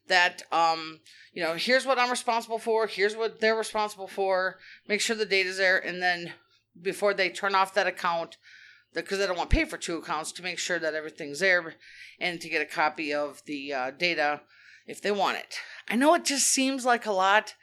that, 0.09 0.43
um, 0.53 1.01
you 1.33 1.43
know, 1.43 1.55
here's 1.55 1.87
what 1.87 1.99
I'm 1.99 2.11
responsible 2.11 2.59
for, 2.59 2.87
here's 2.87 3.17
what 3.17 3.41
they're 3.41 3.57
responsible 3.57 4.09
for. 4.09 4.59
Make 4.87 5.01
sure 5.01 5.17
the 5.17 5.25
data's 5.25 5.57
there. 5.57 5.79
And 5.79 6.03
then 6.03 6.33
before 6.81 7.15
they 7.15 7.29
turn 7.29 7.55
off 7.55 7.75
that 7.75 7.87
account, 7.87 8.37
because 8.93 9.19
they 9.19 9.27
don't 9.27 9.37
want 9.37 9.51
to 9.51 9.57
pay 9.57 9.65
for 9.65 9.77
two 9.77 9.97
accounts 9.97 10.33
to 10.33 10.43
make 10.43 10.59
sure 10.59 10.79
that 10.79 10.95
everything's 10.95 11.41
there 11.41 11.75
and 12.21 12.41
to 12.41 12.49
get 12.49 12.63
a 12.63 12.67
copy 12.67 13.13
of 13.13 13.43
the 13.47 13.73
uh, 13.73 13.91
data 13.91 14.41
if 14.87 15.01
they 15.01 15.11
want 15.11 15.39
it. 15.39 15.57
I 15.89 15.97
know 15.97 16.15
it 16.15 16.25
just 16.25 16.47
seems 16.47 16.85
like 16.85 17.07
a 17.07 17.13
lot, 17.13 17.55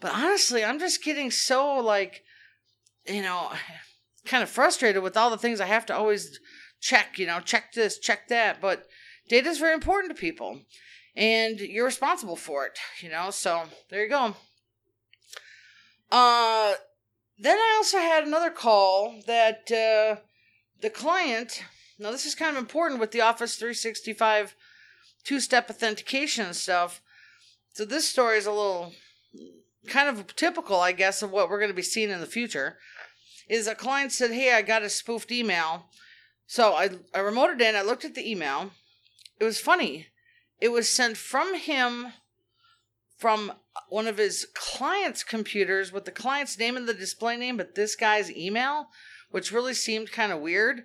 but 0.00 0.12
honestly, 0.12 0.64
I'm 0.64 0.78
just 0.78 1.04
getting 1.04 1.30
so 1.30 1.76
like, 1.76 2.22
you 3.06 3.22
know, 3.22 3.50
kind 4.24 4.42
of 4.42 4.50
frustrated 4.50 5.02
with 5.02 5.16
all 5.16 5.30
the 5.30 5.38
things 5.38 5.60
I 5.60 5.66
have 5.66 5.86
to 5.86 5.96
always 5.96 6.38
check, 6.80 7.18
you 7.18 7.26
know, 7.26 7.40
check 7.40 7.72
this, 7.72 7.98
check 7.98 8.28
that. 8.28 8.60
But 8.60 8.86
data 9.28 9.48
is 9.48 9.58
very 9.58 9.74
important 9.74 10.14
to 10.14 10.20
people 10.20 10.60
and 11.14 11.60
you're 11.60 11.84
responsible 11.84 12.36
for 12.36 12.66
it, 12.66 12.78
you 13.00 13.10
know, 13.10 13.30
so 13.30 13.64
there 13.90 14.02
you 14.02 14.08
go. 14.08 14.34
Uh, 16.10 16.74
then 17.42 17.58
I 17.58 17.74
also 17.76 17.98
had 17.98 18.24
another 18.24 18.50
call 18.50 19.20
that, 19.26 19.70
uh, 19.70 20.20
the 20.80 20.90
client, 20.90 21.62
now 21.98 22.10
this 22.10 22.26
is 22.26 22.34
kind 22.34 22.56
of 22.56 22.62
important 22.62 23.00
with 23.00 23.12
the 23.12 23.20
Office 23.20 23.56
365 23.56 24.54
two 25.24 25.40
step 25.40 25.70
authentication 25.70 26.52
stuff. 26.54 27.00
So 27.72 27.84
this 27.84 28.08
story 28.08 28.38
is 28.38 28.46
a 28.46 28.52
little 28.52 28.92
kind 29.86 30.08
of 30.08 30.34
typical, 30.36 30.80
I 30.80 30.92
guess, 30.92 31.22
of 31.22 31.30
what 31.30 31.48
we're 31.48 31.58
going 31.58 31.70
to 31.70 31.74
be 31.74 31.82
seeing 31.82 32.10
in 32.10 32.20
the 32.20 32.26
future. 32.26 32.78
Is 33.48 33.66
a 33.66 33.74
client 33.74 34.12
said, 34.12 34.30
Hey, 34.30 34.54
I 34.54 34.62
got 34.62 34.82
a 34.82 34.88
spoofed 34.88 35.32
email. 35.32 35.86
So 36.46 36.74
I, 36.74 36.90
I 37.14 37.18
remoted 37.18 37.60
in, 37.60 37.74
I 37.74 37.82
looked 37.82 38.04
at 38.04 38.14
the 38.14 38.28
email. 38.28 38.70
It 39.40 39.44
was 39.44 39.58
funny. 39.58 40.08
It 40.60 40.68
was 40.68 40.88
sent 40.88 41.16
from 41.16 41.54
him 41.54 42.12
from 43.18 43.52
one 43.88 44.06
of 44.06 44.18
his 44.18 44.46
client's 44.54 45.22
computers 45.22 45.92
with 45.92 46.04
the 46.04 46.10
client's 46.10 46.58
name 46.58 46.76
and 46.76 46.88
the 46.88 46.94
display 46.94 47.36
name, 47.36 47.56
but 47.56 47.74
this 47.74 47.96
guy's 47.96 48.30
email 48.30 48.88
which 49.32 49.50
really 49.50 49.74
seemed 49.74 50.12
kind 50.12 50.30
of 50.30 50.40
weird. 50.40 50.84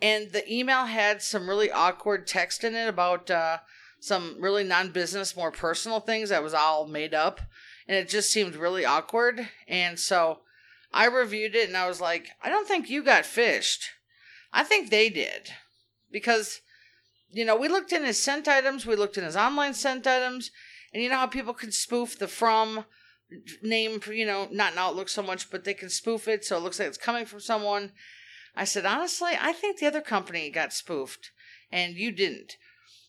And 0.00 0.32
the 0.32 0.50
email 0.52 0.86
had 0.86 1.22
some 1.22 1.48
really 1.48 1.70
awkward 1.70 2.26
text 2.26 2.64
in 2.64 2.74
it 2.74 2.88
about 2.88 3.30
uh, 3.30 3.58
some 4.00 4.36
really 4.40 4.64
non 4.64 4.90
business, 4.90 5.36
more 5.36 5.52
personal 5.52 6.00
things 6.00 6.30
that 6.30 6.42
was 6.42 6.54
all 6.54 6.88
made 6.88 7.14
up. 7.14 7.40
And 7.86 7.96
it 7.96 8.08
just 8.08 8.32
seemed 8.32 8.56
really 8.56 8.84
awkward. 8.84 9.48
And 9.68 10.00
so 10.00 10.40
I 10.92 11.06
reviewed 11.06 11.54
it 11.54 11.68
and 11.68 11.76
I 11.76 11.86
was 11.86 12.00
like, 12.00 12.30
I 12.42 12.48
don't 12.48 12.66
think 12.66 12.90
you 12.90 13.04
got 13.04 13.24
phished. 13.24 13.84
I 14.52 14.64
think 14.64 14.90
they 14.90 15.08
did. 15.08 15.50
Because, 16.10 16.60
you 17.30 17.44
know, 17.44 17.56
we 17.56 17.68
looked 17.68 17.92
in 17.92 18.04
his 18.04 18.18
sent 18.18 18.48
items, 18.48 18.84
we 18.84 18.96
looked 18.96 19.16
in 19.16 19.24
his 19.24 19.36
online 19.36 19.74
sent 19.74 20.06
items, 20.06 20.50
and 20.92 21.02
you 21.02 21.08
know 21.08 21.16
how 21.16 21.26
people 21.26 21.54
can 21.54 21.72
spoof 21.72 22.18
the 22.18 22.28
from 22.28 22.84
name, 23.62 24.00
you 24.10 24.26
know, 24.26 24.48
not 24.50 24.72
in 24.72 24.78
Outlook 24.78 25.08
so 25.08 25.22
much, 25.22 25.50
but 25.50 25.64
they 25.64 25.74
can 25.74 25.88
spoof 25.88 26.28
it 26.28 26.44
so 26.44 26.56
it 26.56 26.62
looks 26.62 26.78
like 26.78 26.88
it's 26.88 26.98
coming 26.98 27.24
from 27.24 27.40
someone. 27.40 27.92
I 28.54 28.64
said, 28.64 28.84
honestly, 28.84 29.32
I 29.40 29.52
think 29.52 29.78
the 29.78 29.86
other 29.86 30.02
company 30.02 30.50
got 30.50 30.72
spoofed 30.72 31.30
and 31.70 31.94
you 31.94 32.12
didn't. 32.12 32.56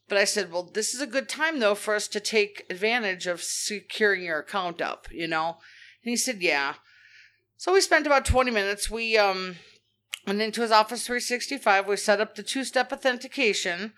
But 0.08 0.18
I 0.18 0.24
said, 0.24 0.52
well, 0.52 0.64
this 0.64 0.94
is 0.94 1.02
a 1.02 1.08
good 1.08 1.28
time 1.28 1.60
though 1.60 1.76
for 1.76 1.96
us 1.96 2.08
to 2.10 2.20
take 2.20 2.66
advantage 2.70 3.28
of 3.28 3.42
securing 3.42 4.24
your 4.24 4.40
account 4.40 4.82
up, 4.82 5.08
you 5.12 5.28
know? 5.28 5.58
And 6.04 6.10
he 6.10 6.16
said, 6.16 6.42
yeah. 6.42 6.76
So 7.58 7.74
we 7.74 7.82
spent 7.82 8.06
about 8.06 8.26
20 8.26 8.52
minutes. 8.52 8.90
We 8.90 9.18
um 9.18 9.56
went 10.26 10.42
into 10.42 10.62
his 10.62 10.72
Office 10.72 11.06
365. 11.06 11.88
We 11.88 11.98
set 11.98 12.22
up 12.22 12.36
the 12.36 12.44
two 12.44 12.64
step 12.64 12.92
authentication 12.92 13.94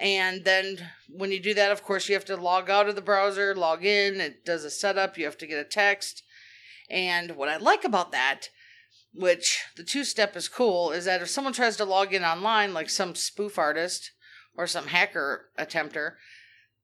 and 0.00 0.44
then 0.46 0.78
when 1.08 1.30
you 1.30 1.38
do 1.38 1.52
that, 1.54 1.70
of 1.70 1.82
course, 1.84 2.08
you 2.08 2.14
have 2.14 2.24
to 2.24 2.36
log 2.36 2.70
out 2.70 2.88
of 2.88 2.96
the 2.96 3.02
browser, 3.02 3.54
log 3.54 3.84
in, 3.84 4.18
it 4.18 4.46
does 4.46 4.64
a 4.64 4.70
setup, 4.70 5.18
you 5.18 5.26
have 5.26 5.36
to 5.38 5.46
get 5.46 5.64
a 5.64 5.68
text. 5.68 6.22
And 6.88 7.36
what 7.36 7.50
I 7.50 7.58
like 7.58 7.84
about 7.84 8.10
that, 8.10 8.48
which 9.12 9.62
the 9.76 9.84
two 9.84 10.04
step 10.04 10.36
is 10.36 10.48
cool, 10.48 10.90
is 10.90 11.04
that 11.04 11.20
if 11.20 11.28
someone 11.28 11.52
tries 11.52 11.76
to 11.76 11.84
log 11.84 12.14
in 12.14 12.24
online, 12.24 12.72
like 12.72 12.88
some 12.88 13.14
spoof 13.14 13.58
artist 13.58 14.12
or 14.56 14.66
some 14.66 14.86
hacker 14.86 15.50
attempter, 15.58 16.16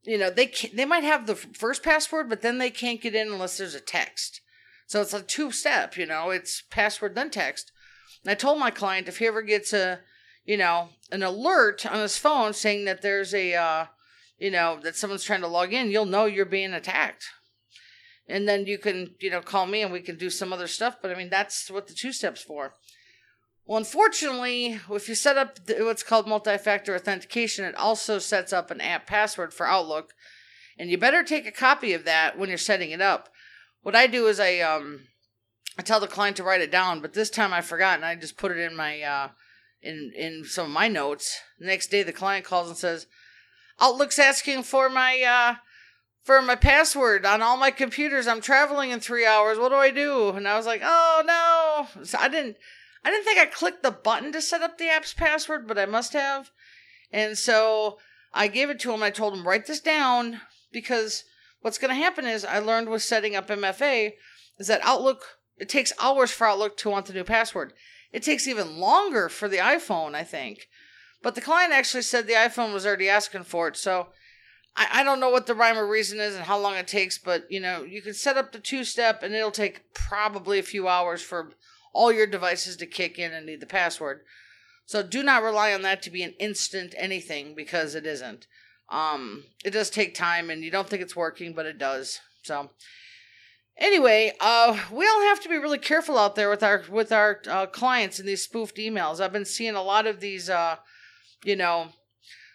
you 0.04 0.18
know, 0.18 0.30
they 0.30 0.52
they 0.75 0.85
might 0.85 1.02
have 1.02 1.26
the 1.26 1.35
first 1.35 1.82
password, 1.82 2.28
but 2.28 2.42
then 2.42 2.58
they 2.58 2.70
can't 2.70 3.00
get 3.00 3.14
in 3.14 3.28
unless 3.28 3.56
there's 3.56 3.75
a 3.75 3.80
text. 3.80 4.42
So 4.87 5.00
it's 5.00 5.14
a 5.14 5.23
two 5.23 5.50
step, 5.50 5.96
you 5.96 6.06
know, 6.06 6.30
it's 6.30 6.62
password 6.70 7.14
then 7.14 7.30
text. 7.30 7.73
And 8.23 8.30
I 8.30 8.35
told 8.35 8.61
my 8.61 8.70
client 8.70 9.08
if 9.08 9.18
he 9.18 9.26
ever 9.26 9.42
gets 9.42 9.73
a 9.73 10.00
you 10.46 10.56
know, 10.56 10.88
an 11.10 11.22
alert 11.22 11.84
on 11.84 12.00
his 12.00 12.16
phone 12.16 12.52
saying 12.52 12.84
that 12.86 13.02
there's 13.02 13.34
a, 13.34 13.54
uh, 13.54 13.86
you 14.38 14.50
know, 14.50 14.78
that 14.82 14.96
someone's 14.96 15.24
trying 15.24 15.40
to 15.40 15.48
log 15.48 15.72
in, 15.72 15.90
you'll 15.90 16.06
know 16.06 16.24
you're 16.24 16.46
being 16.46 16.72
attacked. 16.72 17.26
And 18.28 18.48
then 18.48 18.66
you 18.66 18.78
can, 18.78 19.14
you 19.20 19.30
know, 19.30 19.40
call 19.40 19.66
me 19.66 19.82
and 19.82 19.92
we 19.92 20.00
can 20.00 20.16
do 20.16 20.30
some 20.30 20.52
other 20.52 20.66
stuff. 20.66 20.96
But 21.02 21.10
I 21.10 21.14
mean, 21.14 21.30
that's 21.30 21.70
what 21.70 21.86
the 21.86 21.94
two 21.94 22.12
steps 22.12 22.42
for. 22.42 22.74
Well, 23.66 23.78
unfortunately, 23.78 24.80
if 24.90 25.08
you 25.08 25.14
set 25.14 25.36
up 25.36 25.58
what's 25.78 26.04
called 26.04 26.28
multi 26.28 26.56
factor 26.58 26.94
authentication, 26.94 27.64
it 27.64 27.74
also 27.74 28.18
sets 28.18 28.52
up 28.52 28.70
an 28.70 28.80
app 28.80 29.06
password 29.06 29.52
for 29.52 29.66
Outlook. 29.66 30.12
And 30.78 30.90
you 30.90 30.98
better 30.98 31.22
take 31.22 31.46
a 31.46 31.52
copy 31.52 31.92
of 31.92 32.04
that 32.04 32.38
when 32.38 32.48
you're 32.48 32.58
setting 32.58 32.90
it 32.90 33.00
up. 33.00 33.28
What 33.82 33.96
I 33.96 34.06
do 34.06 34.26
is 34.26 34.38
I, 34.38 34.58
um, 34.60 35.04
I 35.78 35.82
tell 35.82 36.00
the 36.00 36.06
client 36.06 36.36
to 36.36 36.44
write 36.44 36.60
it 36.60 36.70
down, 36.70 37.00
but 37.00 37.14
this 37.14 37.30
time 37.30 37.52
I 37.52 37.60
forgot 37.60 37.96
and 37.96 38.04
I 38.04 38.14
just 38.14 38.36
put 38.36 38.52
it 38.52 38.58
in 38.58 38.76
my, 38.76 39.00
uh, 39.02 39.28
in 39.87 40.12
in 40.14 40.45
some 40.45 40.66
of 40.66 40.73
my 40.73 40.88
notes. 40.88 41.40
The 41.59 41.66
next 41.66 41.88
day, 41.88 42.02
the 42.02 42.12
client 42.12 42.45
calls 42.45 42.69
and 42.69 42.76
says, 42.76 43.07
"Outlook's 43.81 44.19
asking 44.19 44.64
for 44.64 44.88
my 44.88 45.23
uh, 45.23 45.57
for 46.23 46.43
my 46.43 46.57
password 46.57 47.25
on 47.25 47.43
all 47.43 47.57
my 47.57 47.71
computers. 47.71 48.26
I'm 48.26 48.40
traveling 48.40 48.90
in 48.90 49.00
three 49.00 49.25
hours. 49.25 49.59
What 49.59 49.71
do 49.71 49.76
I 49.76 49.90
do?" 49.90 50.31
And 50.31 50.47
I 50.47 50.57
was 50.57 50.66
like, 50.66 50.83
"Oh 50.85 51.23
no!" 51.25 52.05
So 52.05 52.19
I 52.19 52.28
didn't. 52.28 52.57
I 53.05 53.11
didn't 53.11 53.25
think 53.25 53.38
I 53.38 53.47
clicked 53.47 53.83
the 53.83 53.93
button 53.93 54.33
to 54.33 54.43
set 54.43 54.62
up 54.62 54.78
the 54.78 54.88
app's 54.88 55.14
password, 55.14 55.69
but 55.69 55.78
I 55.78 55.87
must 55.87 56.12
have. 56.12 56.50
And 57.12 57.38
so 57.38 57.99
I 58.35 58.49
gave 58.49 58.69
it 58.69 58.81
to 58.81 58.93
him. 58.93 59.02
I 59.02 59.11
told 59.11 59.33
him 59.33 59.47
write 59.47 59.66
this 59.66 59.81
down 59.81 60.40
because 60.73 61.23
what's 61.61 61.78
going 61.78 61.90
to 61.90 62.02
happen 62.02 62.26
is 62.26 62.45
I 62.45 62.59
learned 62.59 62.88
with 62.88 63.02
setting 63.02 63.37
up 63.37 63.49
MFA 63.49 64.14
is 64.59 64.66
that 64.66 64.81
Outlook 64.83 65.38
it 65.59 65.69
takes 65.69 65.93
hours 66.00 66.31
for 66.31 66.47
Outlook 66.47 66.76
to 66.78 66.90
want 66.90 67.07
the 67.07 67.12
new 67.12 67.25
password. 67.25 67.73
It 68.16 68.23
takes 68.23 68.49
even 68.49 68.78
longer 68.78 69.28
for 69.28 69.46
the 69.46 69.58
iPhone, 69.58 70.14
I 70.14 70.25
think. 70.25 70.70
But 71.23 71.35
the 71.35 71.42
client 71.42 71.75
actually 71.75 72.00
said 72.00 72.26
the 72.26 72.32
iPhone 72.32 72.73
was 72.73 72.87
already 72.87 73.11
asking 73.11 73.42
for 73.42 73.68
it. 73.68 73.76
So 73.76 74.06
I, 74.75 74.87
I 74.90 75.02
don't 75.02 75.20
know 75.20 75.28
what 75.28 75.46
the 75.46 75.54
rhyme 75.54 75.76
or 75.76 75.87
reason 75.87 76.18
is 76.18 76.35
and 76.35 76.44
how 76.44 76.58
long 76.58 76.76
it 76.76 76.88
takes, 76.88 77.18
but 77.18 77.44
you 77.50 77.61
know, 77.61 77.82
you 77.82 78.00
can 78.00 78.14
set 78.14 78.38
up 78.38 78.52
the 78.52 78.58
two 78.58 78.85
step 78.85 79.23
and 79.23 79.35
it'll 79.35 79.50
take 79.50 79.92
probably 79.92 80.58
a 80.58 80.62
few 80.62 80.88
hours 80.88 81.20
for 81.20 81.52
all 81.92 82.11
your 82.11 82.26
devices 82.26 82.78
to 82.78 82.87
kick 82.87 83.18
in 83.18 83.35
and 83.35 83.44
need 83.44 83.61
the 83.61 83.66
password. 83.66 84.23
So 84.87 85.02
do 85.02 85.23
not 85.23 85.42
rely 85.42 85.75
on 85.75 85.82
that 85.82 86.00
to 86.04 86.11
be 86.11 86.23
an 86.23 86.32
instant 86.40 86.94
anything 86.96 87.54
because 87.54 87.94
it 87.94 88.06
isn't. 88.06 88.46
Um, 88.88 89.44
it 89.62 89.73
does 89.73 89.90
take 89.90 90.14
time 90.14 90.49
and 90.49 90.64
you 90.64 90.70
don't 90.70 90.88
think 90.88 91.02
it's 91.02 91.14
working, 91.14 91.52
but 91.52 91.66
it 91.66 91.76
does. 91.76 92.20
So 92.44 92.70
Anyway, 93.78 94.33
uh, 94.40 94.78
we 94.90 95.06
all 95.06 95.23
have 95.23 95.40
to 95.40 95.50
be 95.50 95.56
really 95.56 95.78
careful 95.78 96.16
out 96.16 96.35
there 96.35 96.49
with 96.49 96.62
our 96.62 96.85
with 96.88 97.12
our 97.12 97.42
uh, 97.49 97.66
clients 97.66 98.18
and 98.18 98.26
these 98.26 98.42
spoofed 98.42 98.76
emails. 98.76 99.21
I've 99.21 99.33
been 99.33 99.45
seeing 99.45 99.75
a 99.75 99.83
lot 99.83 100.06
of 100.06 100.21
these, 100.21 100.49
uh, 100.49 100.76
you 101.45 101.56
know, 101.56 101.88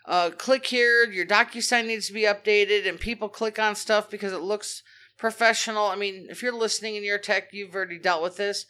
uh, 0.07 0.31
click 0.31 0.65
here, 0.65 1.03
your 1.03 1.25
DocuSign 1.25 1.85
needs 1.85 2.07
to 2.07 2.13
be 2.13 2.23
updated, 2.23 2.89
and 2.89 2.99
people 2.99 3.29
click 3.29 3.59
on 3.59 3.75
stuff 3.75 4.09
because 4.09 4.33
it 4.33 4.41
looks 4.41 4.81
professional. 5.17 5.85
I 5.85 5.95
mean, 5.95 6.25
if 6.29 6.41
you're 6.41 6.51
listening 6.51 6.95
in 6.95 7.03
your 7.03 7.19
tech, 7.19 7.49
you've 7.53 7.75
already 7.75 7.99
dealt 7.99 8.23
with 8.23 8.37
this. 8.37 8.65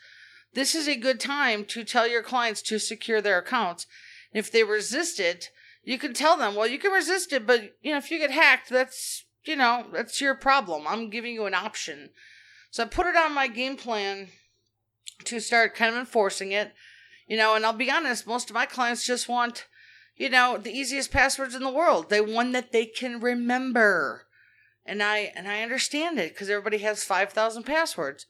This 0.53 0.75
is 0.75 0.89
a 0.89 0.97
good 0.97 1.21
time 1.21 1.63
to 1.65 1.85
tell 1.85 2.05
your 2.05 2.23
clients 2.23 2.61
to 2.63 2.79
secure 2.79 3.21
their 3.21 3.37
accounts. 3.37 3.87
If 4.33 4.51
they 4.51 4.65
resist 4.65 5.21
it, 5.21 5.51
you 5.85 5.97
can 5.97 6.13
tell 6.13 6.35
them, 6.35 6.55
well, 6.55 6.67
you 6.67 6.77
can 6.77 6.91
resist 6.91 7.31
it, 7.31 7.47
but 7.47 7.77
you 7.81 7.91
know, 7.91 7.97
if 7.97 8.11
you 8.11 8.19
get 8.19 8.31
hacked, 8.31 8.69
that's 8.69 9.23
you 9.45 9.55
know, 9.55 9.85
that's 9.93 10.19
your 10.19 10.35
problem. 10.35 10.85
I'm 10.85 11.09
giving 11.09 11.33
you 11.33 11.45
an 11.45 11.53
option 11.53 12.09
so 12.71 12.83
I 12.83 12.87
put 12.87 13.05
it 13.05 13.17
on 13.17 13.35
my 13.35 13.47
game 13.47 13.75
plan 13.75 14.29
to 15.25 15.39
start 15.41 15.75
kind 15.75 15.93
of 15.93 15.99
enforcing 15.99 16.53
it. 16.53 16.73
You 17.27 17.37
know, 17.37 17.53
and 17.55 17.65
I'll 17.65 17.73
be 17.73 17.91
honest, 17.91 18.25
most 18.25 18.49
of 18.49 18.53
my 18.53 18.65
clients 18.65 19.05
just 19.05 19.29
want, 19.29 19.67
you 20.15 20.29
know, 20.29 20.57
the 20.57 20.71
easiest 20.71 21.11
passwords 21.11 21.53
in 21.53 21.63
the 21.63 21.71
world. 21.71 22.09
They 22.09 22.21
one 22.21 22.53
that 22.53 22.71
they 22.71 22.85
can 22.85 23.19
remember. 23.19 24.25
And 24.85 25.03
I 25.03 25.31
and 25.35 25.47
I 25.47 25.61
understand 25.61 26.17
it 26.17 26.33
because 26.33 26.49
everybody 26.49 26.79
has 26.79 27.03
5,000 27.03 27.63
passwords. 27.63 28.25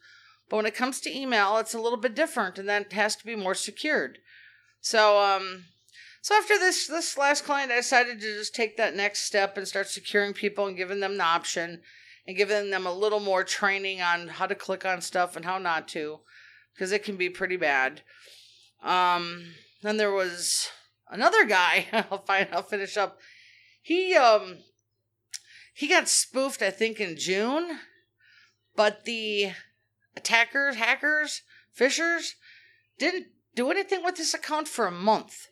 But 0.48 0.56
when 0.56 0.66
it 0.66 0.74
comes 0.74 1.00
to 1.00 1.16
email, 1.16 1.56
it's 1.56 1.74
a 1.74 1.80
little 1.80 1.98
bit 1.98 2.14
different 2.14 2.58
and 2.58 2.68
that 2.68 2.92
has 2.92 3.16
to 3.16 3.24
be 3.24 3.36
more 3.36 3.54
secured. 3.54 4.18
So 4.80 5.20
um 5.20 5.64
so 6.20 6.36
after 6.36 6.58
this 6.58 6.86
this 6.88 7.16
last 7.16 7.44
client 7.44 7.72
I 7.72 7.76
decided 7.76 8.20
to 8.20 8.38
just 8.38 8.54
take 8.54 8.76
that 8.76 8.94
next 8.94 9.22
step 9.22 9.56
and 9.56 9.66
start 9.66 9.88
securing 9.88 10.34
people 10.34 10.66
and 10.66 10.76
giving 10.76 11.00
them 11.00 11.16
the 11.16 11.24
option 11.24 11.82
and 12.26 12.36
giving 12.36 12.70
them 12.70 12.86
a 12.86 12.92
little 12.92 13.20
more 13.20 13.44
training 13.44 14.00
on 14.00 14.28
how 14.28 14.46
to 14.46 14.54
click 14.54 14.84
on 14.84 15.00
stuff 15.00 15.36
and 15.36 15.44
how 15.44 15.58
not 15.58 15.88
to, 15.88 16.20
because 16.74 16.92
it 16.92 17.04
can 17.04 17.16
be 17.16 17.28
pretty 17.28 17.56
bad. 17.56 18.02
Um, 18.82 19.54
then 19.82 19.96
there 19.96 20.12
was 20.12 20.68
another 21.10 21.44
guy. 21.44 21.86
I'll 22.10 22.22
find. 22.22 22.48
I'll 22.52 22.62
finish 22.62 22.96
up. 22.96 23.18
He 23.80 24.14
um 24.14 24.58
he 25.74 25.88
got 25.88 26.08
spoofed. 26.08 26.62
I 26.62 26.70
think 26.70 27.00
in 27.00 27.16
June, 27.16 27.78
but 28.76 29.04
the 29.04 29.52
attackers, 30.16 30.76
hackers, 30.76 31.42
phishers 31.78 32.32
didn't 32.98 33.26
do 33.54 33.70
anything 33.70 34.04
with 34.04 34.16
this 34.16 34.34
account 34.34 34.68
for 34.68 34.86
a 34.86 34.92
month. 34.92 35.48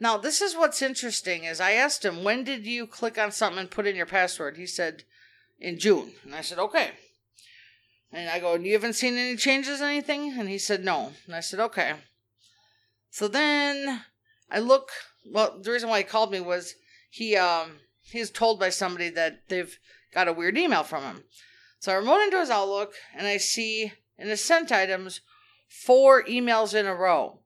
Now, 0.00 0.16
this 0.16 0.40
is 0.40 0.56
what's 0.56 0.80
interesting 0.80 1.44
is 1.44 1.60
I 1.60 1.72
asked 1.72 2.04
him, 2.04 2.22
when 2.22 2.44
did 2.44 2.66
you 2.66 2.86
click 2.86 3.18
on 3.18 3.32
something 3.32 3.58
and 3.58 3.70
put 3.70 3.86
in 3.86 3.96
your 3.96 4.06
password? 4.06 4.56
He 4.56 4.66
said, 4.66 5.02
in 5.58 5.78
June. 5.78 6.12
And 6.24 6.34
I 6.34 6.40
said, 6.40 6.58
okay. 6.58 6.90
And 8.12 8.28
I 8.28 8.40
go, 8.40 8.54
you 8.54 8.72
haven't 8.72 8.94
seen 8.94 9.16
any 9.16 9.36
changes, 9.36 9.80
anything? 9.80 10.34
And 10.38 10.48
he 10.48 10.58
said, 10.58 10.84
no. 10.84 11.12
And 11.26 11.34
I 11.34 11.40
said, 11.40 11.60
okay. 11.60 11.94
So 13.10 13.28
then 13.28 14.02
I 14.50 14.60
look, 14.60 14.90
well, 15.30 15.58
the 15.60 15.70
reason 15.70 15.88
why 15.88 15.98
he 15.98 16.04
called 16.04 16.32
me 16.32 16.40
was 16.40 16.74
he, 17.10 17.36
um, 17.36 17.80
he's 18.02 18.30
told 18.30 18.58
by 18.58 18.70
somebody 18.70 19.10
that 19.10 19.48
they've 19.48 19.78
got 20.14 20.28
a 20.28 20.32
weird 20.32 20.56
email 20.56 20.82
from 20.82 21.02
him. 21.02 21.24
So 21.80 21.92
I 21.92 21.96
remote 21.96 22.22
into 22.22 22.40
his 22.40 22.50
Outlook 22.50 22.94
and 23.14 23.26
I 23.26 23.36
see 23.36 23.92
in 24.18 24.28
the 24.28 24.36
sent 24.36 24.72
items 24.72 25.20
four 25.68 26.24
emails 26.24 26.74
in 26.74 26.86
a 26.86 26.94
row. 26.94 27.40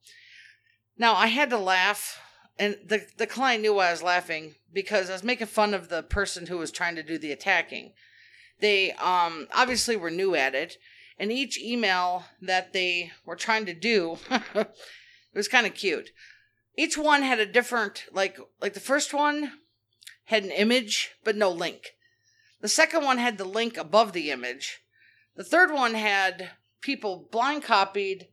Now 0.96 1.14
I 1.14 1.26
had 1.26 1.50
to 1.50 1.58
laugh, 1.58 2.20
and 2.58 2.76
the 2.86 3.06
the 3.18 3.26
client 3.26 3.62
knew 3.62 3.74
why 3.74 3.88
I 3.88 3.90
was 3.92 4.02
laughing 4.02 4.54
because 4.72 5.10
I 5.10 5.14
was 5.14 5.22
making 5.22 5.48
fun 5.48 5.74
of 5.74 5.88
the 5.88 6.02
person 6.02 6.46
who 6.46 6.58
was 6.58 6.70
trying 6.70 6.96
to 6.96 7.02
do 7.02 7.18
the 7.18 7.32
attacking. 7.32 7.92
They 8.60 8.92
um 8.92 9.48
obviously 9.52 9.96
were 9.96 10.10
new 10.10 10.34
at 10.34 10.54
it, 10.54 10.78
and 11.18 11.32
each 11.32 11.60
email 11.60 12.24
that 12.40 12.72
they 12.72 13.12
were 13.24 13.36
trying 13.36 13.66
to 13.66 13.74
do 13.74 14.18
it 14.30 14.68
was 15.34 15.48
kind 15.48 15.66
of 15.66 15.74
cute. 15.74 16.10
Each 16.76 16.96
one 16.96 17.22
had 17.22 17.38
a 17.38 17.46
different 17.46 18.04
like 18.12 18.38
like 18.60 18.74
the 18.74 18.80
first 18.80 19.12
one 19.12 19.52
had 20.24 20.44
an 20.44 20.50
image 20.50 21.10
but 21.24 21.36
no 21.36 21.50
link. 21.50 21.94
The 22.60 22.68
second 22.68 23.04
one 23.04 23.18
had 23.18 23.38
the 23.38 23.44
link 23.44 23.76
above 23.76 24.12
the 24.12 24.30
image. 24.30 24.82
The 25.34 25.44
third 25.44 25.72
one 25.72 25.94
had 25.94 26.50
people 26.80 27.28
blind 27.30 27.64
copied. 27.64 28.28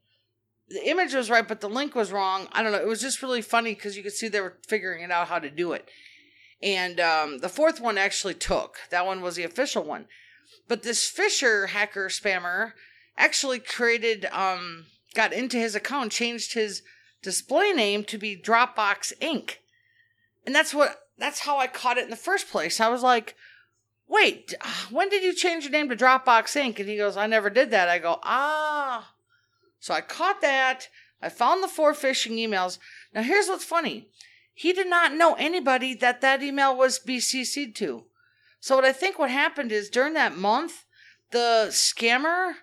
The 0.67 0.87
image 0.87 1.15
was 1.15 1.31
right, 1.31 1.47
but 1.47 1.61
the 1.61 1.69
link 1.69 1.95
was 1.95 2.11
wrong. 2.11 2.47
I 2.51 2.61
don't 2.61 2.71
know. 2.71 2.79
It 2.79 2.87
was 2.87 3.01
just 3.01 3.23
really 3.23 3.41
funny 3.41 3.73
because 3.73 3.97
you 3.97 4.03
could 4.03 4.11
see 4.11 4.27
they 4.27 4.41
were 4.41 4.59
figuring 4.67 5.03
it 5.03 5.09
out 5.09 5.29
how 5.29 5.39
to 5.39 5.49
do 5.49 5.71
it. 5.73 5.89
And 6.61 6.99
um, 6.99 7.39
the 7.39 7.49
fourth 7.49 7.79
one 7.79 7.97
actually 7.97 8.33
took. 8.33 8.79
That 8.89 9.05
one 9.05 9.21
was 9.21 9.35
the 9.35 9.43
official 9.43 9.83
one. 9.83 10.07
But 10.67 10.83
this 10.83 11.09
phisher 11.11 11.69
hacker 11.69 12.09
spammer 12.09 12.73
actually 13.17 13.59
created, 13.59 14.25
um, 14.31 14.85
got 15.15 15.33
into 15.33 15.57
his 15.57 15.75
account, 15.75 16.11
changed 16.11 16.53
his 16.53 16.81
display 17.21 17.71
name 17.71 18.03
to 18.05 18.17
be 18.17 18.35
Dropbox 18.35 19.13
Inc. 19.19 19.55
And 20.45 20.53
that's 20.53 20.73
what, 20.73 20.99
that's 21.17 21.41
how 21.41 21.57
I 21.57 21.67
caught 21.67 21.97
it 21.97 22.05
in 22.05 22.09
the 22.09 22.15
first 22.15 22.49
place. 22.49 22.79
I 22.79 22.89
was 22.89 23.03
like, 23.03 23.35
wait, 24.07 24.53
when 24.89 25.09
did 25.09 25.23
you 25.23 25.33
change 25.33 25.63
your 25.63 25.71
name 25.71 25.89
to 25.89 25.95
Dropbox 25.95 26.55
Inc? 26.59 26.79
And 26.79 26.89
he 26.89 26.97
goes, 26.97 27.15
I 27.15 27.27
never 27.27 27.49
did 27.49 27.71
that. 27.71 27.89
I 27.89 27.99
go, 27.99 28.19
ah. 28.23 29.13
So 29.79 29.93
I 29.93 30.01
caught 30.01 30.41
that. 30.41 30.89
I 31.21 31.29
found 31.29 31.63
the 31.63 31.67
four 31.67 31.93
phishing 31.93 32.33
emails. 32.33 32.79
Now 33.13 33.23
here's 33.23 33.47
what's 33.47 33.65
funny. 33.65 34.07
He 34.59 34.73
did 34.73 34.87
not 34.87 35.13
know 35.13 35.35
anybody 35.35 35.93
that 35.93 36.19
that 36.19 36.43
email 36.43 36.75
was 36.75 36.99
BCC'd 36.99 37.77
to. 37.77 38.03
So 38.59 38.75
what 38.75 38.83
I 38.83 38.91
think 38.91 39.17
what 39.17 39.31
happened 39.31 39.71
is 39.71 39.89
during 39.89 40.15
that 40.15 40.35
month, 40.35 40.83
the 41.31 41.67
scammer 41.69 42.55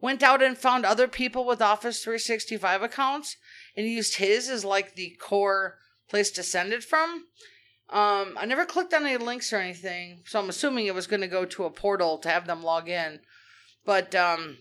went 0.00 0.24
out 0.24 0.42
and 0.42 0.58
found 0.58 0.84
other 0.84 1.06
people 1.06 1.46
with 1.46 1.62
Office 1.62 2.02
365 2.02 2.82
accounts 2.82 3.36
and 3.76 3.86
used 3.86 4.16
his 4.16 4.48
as 4.48 4.64
like 4.64 4.96
the 4.96 5.16
core 5.20 5.78
place 6.08 6.32
to 6.32 6.42
send 6.42 6.72
it 6.72 6.82
from. 6.82 7.26
Um, 7.88 8.36
I 8.36 8.46
never 8.46 8.64
clicked 8.64 8.92
on 8.92 9.06
any 9.06 9.16
links 9.16 9.52
or 9.52 9.58
anything, 9.58 10.22
so 10.26 10.40
I'm 10.40 10.48
assuming 10.48 10.86
it 10.86 10.94
was 10.96 11.06
going 11.06 11.22
to 11.22 11.28
go 11.28 11.44
to 11.44 11.66
a 11.66 11.70
portal 11.70 12.18
to 12.18 12.28
have 12.28 12.48
them 12.48 12.64
log 12.64 12.88
in. 12.88 13.20
But 13.84 14.12
um, 14.16 14.56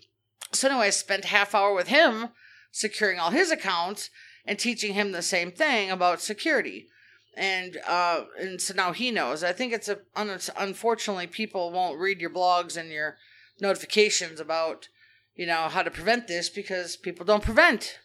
so 0.51 0.67
anyway, 0.67 0.85
I 0.85 0.89
spent 0.91 1.25
half 1.25 1.55
hour 1.55 1.73
with 1.73 1.87
him 1.87 2.29
securing 2.71 3.17
all 3.17 3.31
his 3.31 3.49
accounts 3.49 4.11
and 4.45 4.59
teaching 4.59 4.93
him 4.93 5.11
the 5.11 5.21
same 5.21 5.51
thing 5.51 5.89
about 5.89 6.21
security. 6.21 6.87
And 7.35 7.77
uh, 7.87 8.25
and 8.39 8.61
so 8.61 8.73
now 8.75 8.91
he 8.93 9.09
knows. 9.09 9.43
I 9.43 9.53
think 9.53 9.73
it's 9.73 9.89
a 9.89 9.99
un- 10.15 10.39
unfortunately 10.57 11.27
people 11.27 11.71
won't 11.71 11.99
read 11.99 12.21
your 12.21 12.29
blogs 12.29 12.77
and 12.77 12.91
your 12.91 13.17
notifications 13.59 14.39
about 14.39 14.87
you 15.35 15.47
know 15.47 15.67
how 15.69 15.81
to 15.81 15.89
prevent 15.89 16.27
this 16.27 16.49
because 16.49 16.95
people 16.95 17.25
don't 17.25 17.43
prevent. 17.43 17.99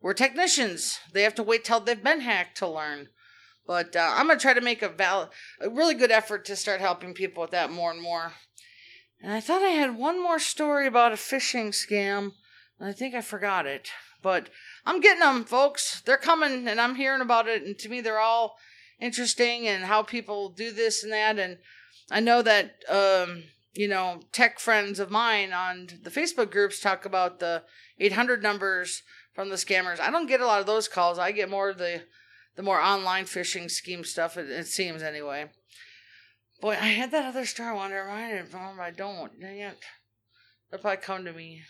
We're 0.00 0.14
technicians. 0.14 0.98
They 1.12 1.22
have 1.22 1.34
to 1.36 1.42
wait 1.42 1.64
till 1.64 1.78
they've 1.78 2.02
been 2.02 2.22
hacked 2.22 2.56
to 2.58 2.66
learn. 2.66 3.08
But 3.66 3.94
uh, 3.94 4.14
I'm 4.16 4.26
gonna 4.26 4.40
try 4.40 4.54
to 4.54 4.60
make 4.60 4.82
a 4.82 4.88
val- 4.88 5.30
a 5.60 5.70
really 5.70 5.94
good 5.94 6.10
effort 6.10 6.44
to 6.46 6.56
start 6.56 6.80
helping 6.80 7.14
people 7.14 7.42
with 7.42 7.52
that 7.52 7.70
more 7.70 7.92
and 7.92 8.02
more. 8.02 8.32
And 9.22 9.32
I 9.32 9.40
thought 9.40 9.62
I 9.62 9.68
had 9.68 9.96
one 9.96 10.20
more 10.20 10.40
story 10.40 10.88
about 10.88 11.12
a 11.12 11.16
phishing 11.16 11.68
scam, 11.68 12.32
and 12.80 12.88
I 12.88 12.92
think 12.92 13.14
I 13.14 13.20
forgot 13.20 13.66
it. 13.66 13.90
But 14.22 14.48
I'm 14.86 15.00
getting 15.00 15.20
them, 15.20 15.44
folks. 15.44 16.00
They're 16.02 16.16
coming, 16.16 16.66
and 16.68 16.80
I'm 16.80 16.94
hearing 16.94 17.20
about 17.20 17.48
it. 17.48 17.62
And 17.62 17.78
to 17.78 17.88
me, 17.88 18.00
they're 18.00 18.20
all 18.20 18.56
interesting 19.00 19.66
and 19.66 19.84
how 19.84 20.02
people 20.02 20.50
do 20.50 20.72
this 20.72 21.02
and 21.02 21.12
that. 21.12 21.38
And 21.38 21.58
I 22.10 22.20
know 22.20 22.42
that 22.42 22.76
um, 22.88 23.44
you 23.74 23.88
know 23.88 24.20
tech 24.32 24.58
friends 24.58 24.98
of 24.98 25.10
mine 25.10 25.52
on 25.52 25.88
the 26.02 26.10
Facebook 26.10 26.50
groups 26.50 26.80
talk 26.80 27.04
about 27.04 27.38
the 27.38 27.62
800 27.98 28.42
numbers 28.42 29.02
from 29.34 29.48
the 29.48 29.56
scammers. 29.56 30.00
I 30.00 30.10
don't 30.10 30.26
get 30.26 30.40
a 30.40 30.46
lot 30.46 30.60
of 30.60 30.66
those 30.66 30.88
calls. 30.88 31.18
I 31.18 31.32
get 31.32 31.50
more 31.50 31.70
of 31.70 31.78
the 31.78 32.02
the 32.56 32.62
more 32.62 32.80
online 32.80 33.24
phishing 33.24 33.70
scheme 33.70 34.04
stuff, 34.04 34.36
it, 34.36 34.50
it 34.50 34.66
seems 34.66 35.02
anyway. 35.02 35.46
Boy, 36.60 36.72
I 36.72 36.88
had 36.88 37.10
that 37.12 37.24
other 37.24 37.40
I 37.40 37.44
to 37.44 37.94
remind 37.94 38.32
it. 38.34 38.54
I 38.54 38.90
don't. 38.90 39.32
They'll 40.70 40.80
probably 40.80 40.96
come 40.98 41.24
to 41.24 41.32
me. 41.32 41.62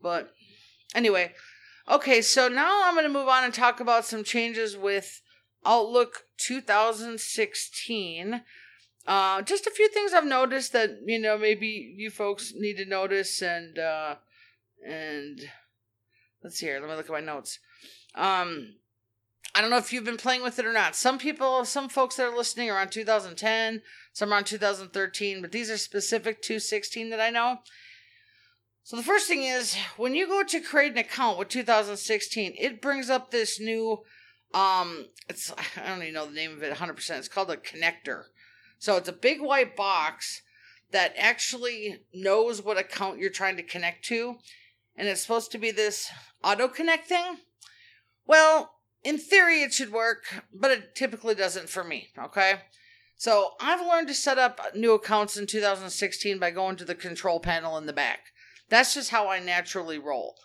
But 0.00 0.32
anyway, 0.94 1.34
okay, 1.90 2.22
so 2.22 2.48
now 2.48 2.82
I'm 2.84 2.94
going 2.94 3.04
to 3.04 3.12
move 3.12 3.28
on 3.28 3.44
and 3.44 3.52
talk 3.52 3.80
about 3.80 4.06
some 4.06 4.24
changes 4.24 4.76
with 4.76 5.20
Outlook 5.66 6.24
2016. 6.38 8.42
Uh, 9.06 9.42
just 9.42 9.66
a 9.66 9.70
few 9.70 9.88
things 9.88 10.12
I've 10.12 10.24
noticed 10.24 10.72
that 10.72 10.90
you 11.04 11.18
know 11.18 11.36
maybe 11.36 11.94
you 11.96 12.10
folks 12.10 12.52
need 12.54 12.76
to 12.76 12.84
notice 12.84 13.42
and 13.42 13.78
uh, 13.78 14.16
and 14.86 15.40
let's 16.44 16.58
see 16.58 16.66
here. 16.66 16.80
Let 16.80 16.88
me 16.88 16.96
look 16.96 17.06
at 17.06 17.12
my 17.12 17.20
notes. 17.20 17.58
Um, 18.14 18.74
I 19.54 19.60
don't 19.60 19.70
know 19.70 19.78
if 19.78 19.92
you've 19.92 20.04
been 20.04 20.16
playing 20.16 20.42
with 20.42 20.58
it 20.58 20.66
or 20.66 20.72
not. 20.72 20.94
Some 20.94 21.18
people, 21.18 21.64
some 21.64 21.88
folks 21.88 22.16
that 22.16 22.28
are 22.28 22.36
listening 22.36 22.70
are 22.70 22.78
on 22.78 22.88
2010, 22.88 23.82
some 24.12 24.32
are 24.32 24.36
on 24.36 24.44
2013, 24.44 25.40
but 25.40 25.50
these 25.50 25.70
are 25.70 25.78
specific 25.78 26.40
to 26.42 26.60
16 26.60 27.10
that 27.10 27.20
I 27.20 27.30
know. 27.30 27.58
So 28.82 28.96
the 28.96 29.02
first 29.02 29.28
thing 29.28 29.44
is 29.44 29.76
when 29.96 30.14
you 30.14 30.26
go 30.26 30.42
to 30.42 30.60
create 30.60 30.92
an 30.92 30.98
account 30.98 31.38
with 31.38 31.48
2016, 31.48 32.54
it 32.58 32.82
brings 32.82 33.10
up 33.10 33.30
this 33.30 33.60
new 33.60 34.02
um 34.52 35.06
it's 35.28 35.52
I 35.76 35.88
don't 35.88 36.02
even 36.02 36.14
know 36.14 36.26
the 36.26 36.32
name 36.32 36.52
of 36.52 36.62
it 36.62 36.74
100%. 36.74 37.10
It's 37.18 37.28
called 37.28 37.50
a 37.50 37.56
connector. 37.56 38.24
So 38.78 38.96
it's 38.96 39.08
a 39.08 39.12
big 39.12 39.40
white 39.40 39.76
box 39.76 40.42
that 40.92 41.14
actually 41.16 42.00
knows 42.12 42.62
what 42.62 42.78
account 42.78 43.18
you're 43.18 43.30
trying 43.30 43.56
to 43.56 43.62
connect 43.62 44.04
to 44.06 44.36
and 44.96 45.08
it's 45.08 45.22
supposed 45.22 45.52
to 45.52 45.58
be 45.58 45.70
this 45.70 46.10
auto 46.42 46.68
connect 46.68 47.08
thing. 47.08 47.38
Well, 48.26 48.74
in 49.02 49.18
theory 49.18 49.62
it 49.62 49.72
should 49.72 49.92
work, 49.92 50.24
but 50.52 50.70
it 50.70 50.94
typically 50.94 51.34
doesn't 51.34 51.68
for 51.68 51.84
me, 51.84 52.08
okay? 52.18 52.62
So 53.16 53.52
I've 53.60 53.86
learned 53.86 54.08
to 54.08 54.14
set 54.14 54.38
up 54.38 54.60
new 54.74 54.92
accounts 54.92 55.36
in 55.36 55.46
2016 55.46 56.38
by 56.38 56.50
going 56.50 56.76
to 56.76 56.84
the 56.84 56.94
control 56.94 57.40
panel 57.40 57.76
in 57.76 57.86
the 57.86 57.92
back. 57.92 58.20
That's 58.70 58.94
just 58.94 59.10
how 59.10 59.28
I 59.28 59.40
naturally 59.40 59.98
roll. 59.98 60.36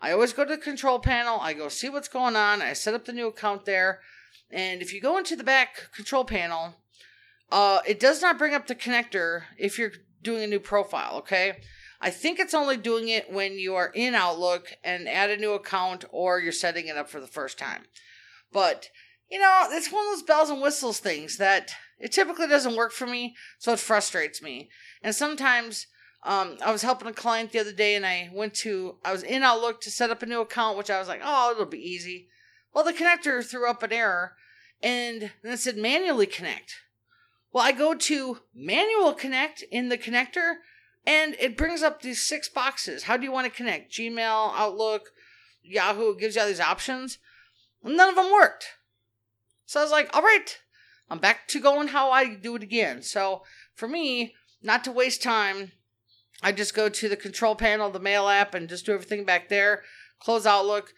I 0.00 0.12
always 0.12 0.32
go 0.32 0.44
to 0.44 0.56
the 0.56 0.60
control 0.60 0.98
panel, 0.98 1.38
I 1.40 1.52
go 1.52 1.68
see 1.68 1.88
what's 1.88 2.08
going 2.08 2.34
on, 2.34 2.62
I 2.62 2.72
set 2.72 2.94
up 2.94 3.04
the 3.04 3.12
new 3.12 3.28
account 3.28 3.66
there, 3.66 4.00
and 4.50 4.82
if 4.82 4.92
you 4.92 5.00
go 5.00 5.16
into 5.18 5.36
the 5.36 5.44
back 5.44 5.92
control 5.94 6.24
panel, 6.24 6.74
uh, 7.52 7.80
it 7.86 8.00
does 8.00 8.20
not 8.20 8.38
bring 8.38 8.54
up 8.54 8.66
the 8.66 8.74
connector 8.74 9.42
if 9.58 9.78
you're 9.78 9.92
doing 10.22 10.42
a 10.42 10.46
new 10.48 10.58
profile, 10.58 11.16
okay? 11.18 11.58
I 12.00 12.10
think 12.10 12.40
it's 12.40 12.54
only 12.54 12.76
doing 12.76 13.08
it 13.08 13.32
when 13.32 13.58
you 13.58 13.76
are 13.76 13.92
in 13.94 14.14
Outlook 14.14 14.72
and 14.82 15.08
add 15.08 15.30
a 15.30 15.36
new 15.36 15.52
account 15.52 16.04
or 16.10 16.40
you're 16.40 16.50
setting 16.50 16.88
it 16.88 16.96
up 16.96 17.08
for 17.08 17.20
the 17.20 17.28
first 17.28 17.58
time. 17.58 17.82
But, 18.52 18.88
you 19.30 19.38
know, 19.38 19.68
it's 19.70 19.92
one 19.92 20.04
of 20.06 20.12
those 20.12 20.24
bells 20.24 20.50
and 20.50 20.60
whistles 20.60 20.98
things 20.98 21.36
that 21.36 21.72
it 22.00 22.10
typically 22.10 22.48
doesn't 22.48 22.74
work 22.74 22.92
for 22.92 23.06
me, 23.06 23.36
so 23.58 23.72
it 23.72 23.78
frustrates 23.78 24.42
me. 24.42 24.68
And 25.00 25.14
sometimes 25.14 25.86
um, 26.24 26.56
I 26.64 26.70
was 26.70 26.82
helping 26.82 27.08
a 27.08 27.12
client 27.12 27.50
the 27.50 27.58
other 27.58 27.72
day 27.72 27.96
and 27.96 28.06
I 28.06 28.30
went 28.32 28.54
to, 28.54 28.96
I 29.04 29.12
was 29.12 29.22
in 29.22 29.42
Outlook 29.42 29.80
to 29.82 29.90
set 29.90 30.10
up 30.10 30.22
a 30.22 30.26
new 30.26 30.40
account, 30.40 30.78
which 30.78 30.90
I 30.90 30.98
was 30.98 31.08
like, 31.08 31.20
oh, 31.22 31.50
it'll 31.50 31.66
be 31.66 31.78
easy. 31.78 32.28
Well, 32.72 32.84
the 32.84 32.92
connector 32.92 33.44
threw 33.44 33.68
up 33.68 33.82
an 33.82 33.92
error 33.92 34.36
and 34.82 35.32
then 35.42 35.52
it 35.52 35.58
said 35.58 35.76
manually 35.76 36.26
connect. 36.26 36.76
Well, 37.52 37.64
I 37.64 37.72
go 37.72 37.94
to 37.94 38.38
manual 38.54 39.12
connect 39.14 39.62
in 39.70 39.88
the 39.88 39.98
connector 39.98 40.54
and 41.04 41.34
it 41.40 41.56
brings 41.56 41.82
up 41.82 42.00
these 42.00 42.22
six 42.22 42.48
boxes. 42.48 43.04
How 43.04 43.16
do 43.16 43.24
you 43.24 43.32
want 43.32 43.46
to 43.46 43.56
connect? 43.56 43.92
Gmail, 43.92 44.52
Outlook, 44.54 45.10
Yahoo 45.62 46.16
gives 46.16 46.36
you 46.36 46.42
all 46.42 46.48
these 46.48 46.60
options. 46.60 47.18
None 47.82 48.08
of 48.08 48.14
them 48.14 48.32
worked. 48.32 48.66
So 49.66 49.80
I 49.80 49.82
was 49.82 49.92
like, 49.92 50.08
all 50.14 50.22
right, 50.22 50.58
I'm 51.10 51.18
back 51.18 51.48
to 51.48 51.60
going 51.60 51.88
how 51.88 52.10
I 52.10 52.34
do 52.34 52.54
it 52.54 52.62
again. 52.62 53.02
So 53.02 53.42
for 53.74 53.88
me, 53.88 54.34
not 54.62 54.84
to 54.84 54.92
waste 54.92 55.22
time, 55.22 55.72
I 56.42 56.52
just 56.52 56.74
go 56.74 56.88
to 56.88 57.08
the 57.08 57.16
control 57.16 57.54
panel, 57.54 57.90
the 57.90 58.00
mail 58.00 58.28
app, 58.28 58.54
and 58.54 58.68
just 58.68 58.86
do 58.86 58.92
everything 58.92 59.24
back 59.24 59.48
there. 59.48 59.82
Close 60.20 60.46
Outlook, 60.46 60.92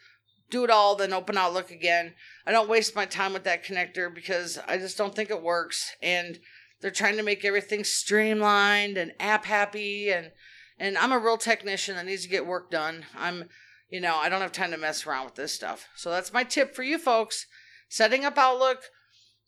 do 0.49 0.63
it 0.63 0.69
all, 0.69 0.95
then 0.95 1.13
open 1.13 1.37
Outlook 1.37 1.71
again. 1.71 2.13
I 2.45 2.51
don't 2.51 2.69
waste 2.69 2.95
my 2.95 3.05
time 3.05 3.33
with 3.33 3.43
that 3.43 3.63
connector 3.63 4.13
because 4.13 4.59
I 4.67 4.77
just 4.77 4.97
don't 4.97 5.15
think 5.15 5.29
it 5.29 5.41
works. 5.41 5.95
And 6.01 6.39
they're 6.81 6.91
trying 6.91 7.17
to 7.17 7.23
make 7.23 7.45
everything 7.45 7.83
streamlined 7.83 8.97
and 8.97 9.13
app 9.19 9.45
happy 9.45 10.11
and 10.11 10.31
and 10.77 10.97
I'm 10.97 11.13
a 11.13 11.19
real 11.19 11.37
technician 11.37 11.95
that 11.95 12.05
needs 12.05 12.23
to 12.23 12.29
get 12.29 12.45
work 12.45 12.69
done. 12.69 13.05
I'm 13.17 13.45
you 13.89 14.01
know, 14.01 14.17
I 14.17 14.29
don't 14.29 14.41
have 14.41 14.51
time 14.51 14.71
to 14.71 14.77
mess 14.77 15.05
around 15.05 15.25
with 15.25 15.35
this 15.35 15.53
stuff. 15.53 15.87
So 15.95 16.09
that's 16.09 16.33
my 16.33 16.43
tip 16.43 16.75
for 16.75 16.83
you 16.83 16.97
folks. 16.97 17.45
Setting 17.87 18.25
up 18.25 18.37
Outlook, 18.37 18.83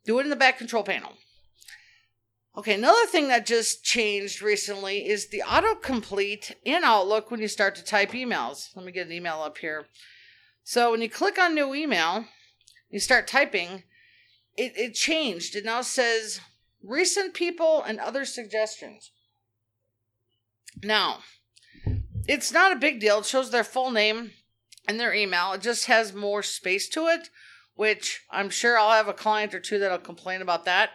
do 0.06 0.20
it 0.20 0.24
in 0.24 0.30
the 0.30 0.36
back 0.36 0.58
control 0.58 0.84
panel. 0.84 1.14
Okay, 2.58 2.74
another 2.74 3.06
thing 3.06 3.28
that 3.28 3.46
just 3.46 3.84
changed 3.84 4.42
recently 4.42 5.08
is 5.08 5.28
the 5.28 5.44
autocomplete 5.46 6.56
in 6.66 6.84
Outlook 6.84 7.30
when 7.30 7.40
you 7.40 7.48
start 7.48 7.76
to 7.76 7.84
type 7.84 8.14
emails. 8.14 8.76
Let 8.76 8.84
me 8.84 8.92
get 8.92 9.06
an 9.06 9.14
email 9.14 9.42
up 9.44 9.60
here. 9.60 9.86
So 10.64 10.90
when 10.90 11.04
you 11.04 11.08
click 11.08 11.38
on 11.38 11.54
new 11.54 11.76
email, 11.76 12.26
you 12.90 13.00
start 13.00 13.28
typing, 13.28 13.84
it, 14.56 14.74
it 14.76 14.96
changed. 14.96 15.56
It 15.56 15.66
now 15.66 15.82
says 15.82 16.42
recent 16.84 17.36
people 17.36 17.84
and 17.84 18.00
other 18.00 18.26
suggestions. 18.26 19.12
Now, 20.84 21.20
it's 22.28 22.52
not 22.52 22.72
a 22.72 22.80
big 22.80 23.00
deal. 23.00 23.20
It 23.20 23.26
shows 23.26 23.52
their 23.52 23.64
full 23.64 23.92
name 23.92 24.32
and 24.88 25.00
their 25.00 25.14
email. 25.14 25.54
It 25.54 25.62
just 25.62 25.86
has 25.86 26.12
more 26.12 26.42
space 26.42 26.90
to 26.90 27.06
it, 27.06 27.30
which 27.76 28.22
I'm 28.32 28.50
sure 28.50 28.80
I'll 28.80 28.98
have 28.98 29.08
a 29.08 29.14
client 29.14 29.54
or 29.54 29.60
two 29.60 29.78
that'll 29.78 30.00
complain 30.00 30.42
about 30.42 30.66
that. 30.66 30.90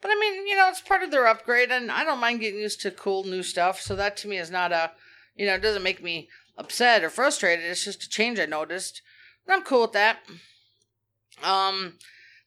But 0.00 0.10
I 0.10 0.14
mean, 0.20 0.46
you 0.46 0.56
know, 0.56 0.68
it's 0.68 0.80
part 0.80 1.02
of 1.02 1.10
their 1.10 1.26
upgrade, 1.26 1.70
and 1.70 1.90
I 1.90 2.04
don't 2.04 2.20
mind 2.20 2.40
getting 2.40 2.60
used 2.60 2.80
to 2.82 2.90
cool 2.90 3.24
new 3.24 3.42
stuff. 3.42 3.80
So 3.80 3.96
that 3.96 4.16
to 4.18 4.28
me 4.28 4.38
is 4.38 4.50
not 4.50 4.72
a, 4.72 4.92
you 5.34 5.46
know, 5.46 5.54
it 5.54 5.62
doesn't 5.62 5.82
make 5.82 6.02
me 6.02 6.28
upset 6.58 7.02
or 7.02 7.10
frustrated. 7.10 7.64
It's 7.64 7.84
just 7.84 8.04
a 8.04 8.08
change 8.08 8.38
I 8.38 8.46
noticed. 8.46 9.02
And 9.46 9.54
I'm 9.54 9.62
cool 9.62 9.82
with 9.82 9.92
that. 9.92 10.18
Um, 11.42 11.94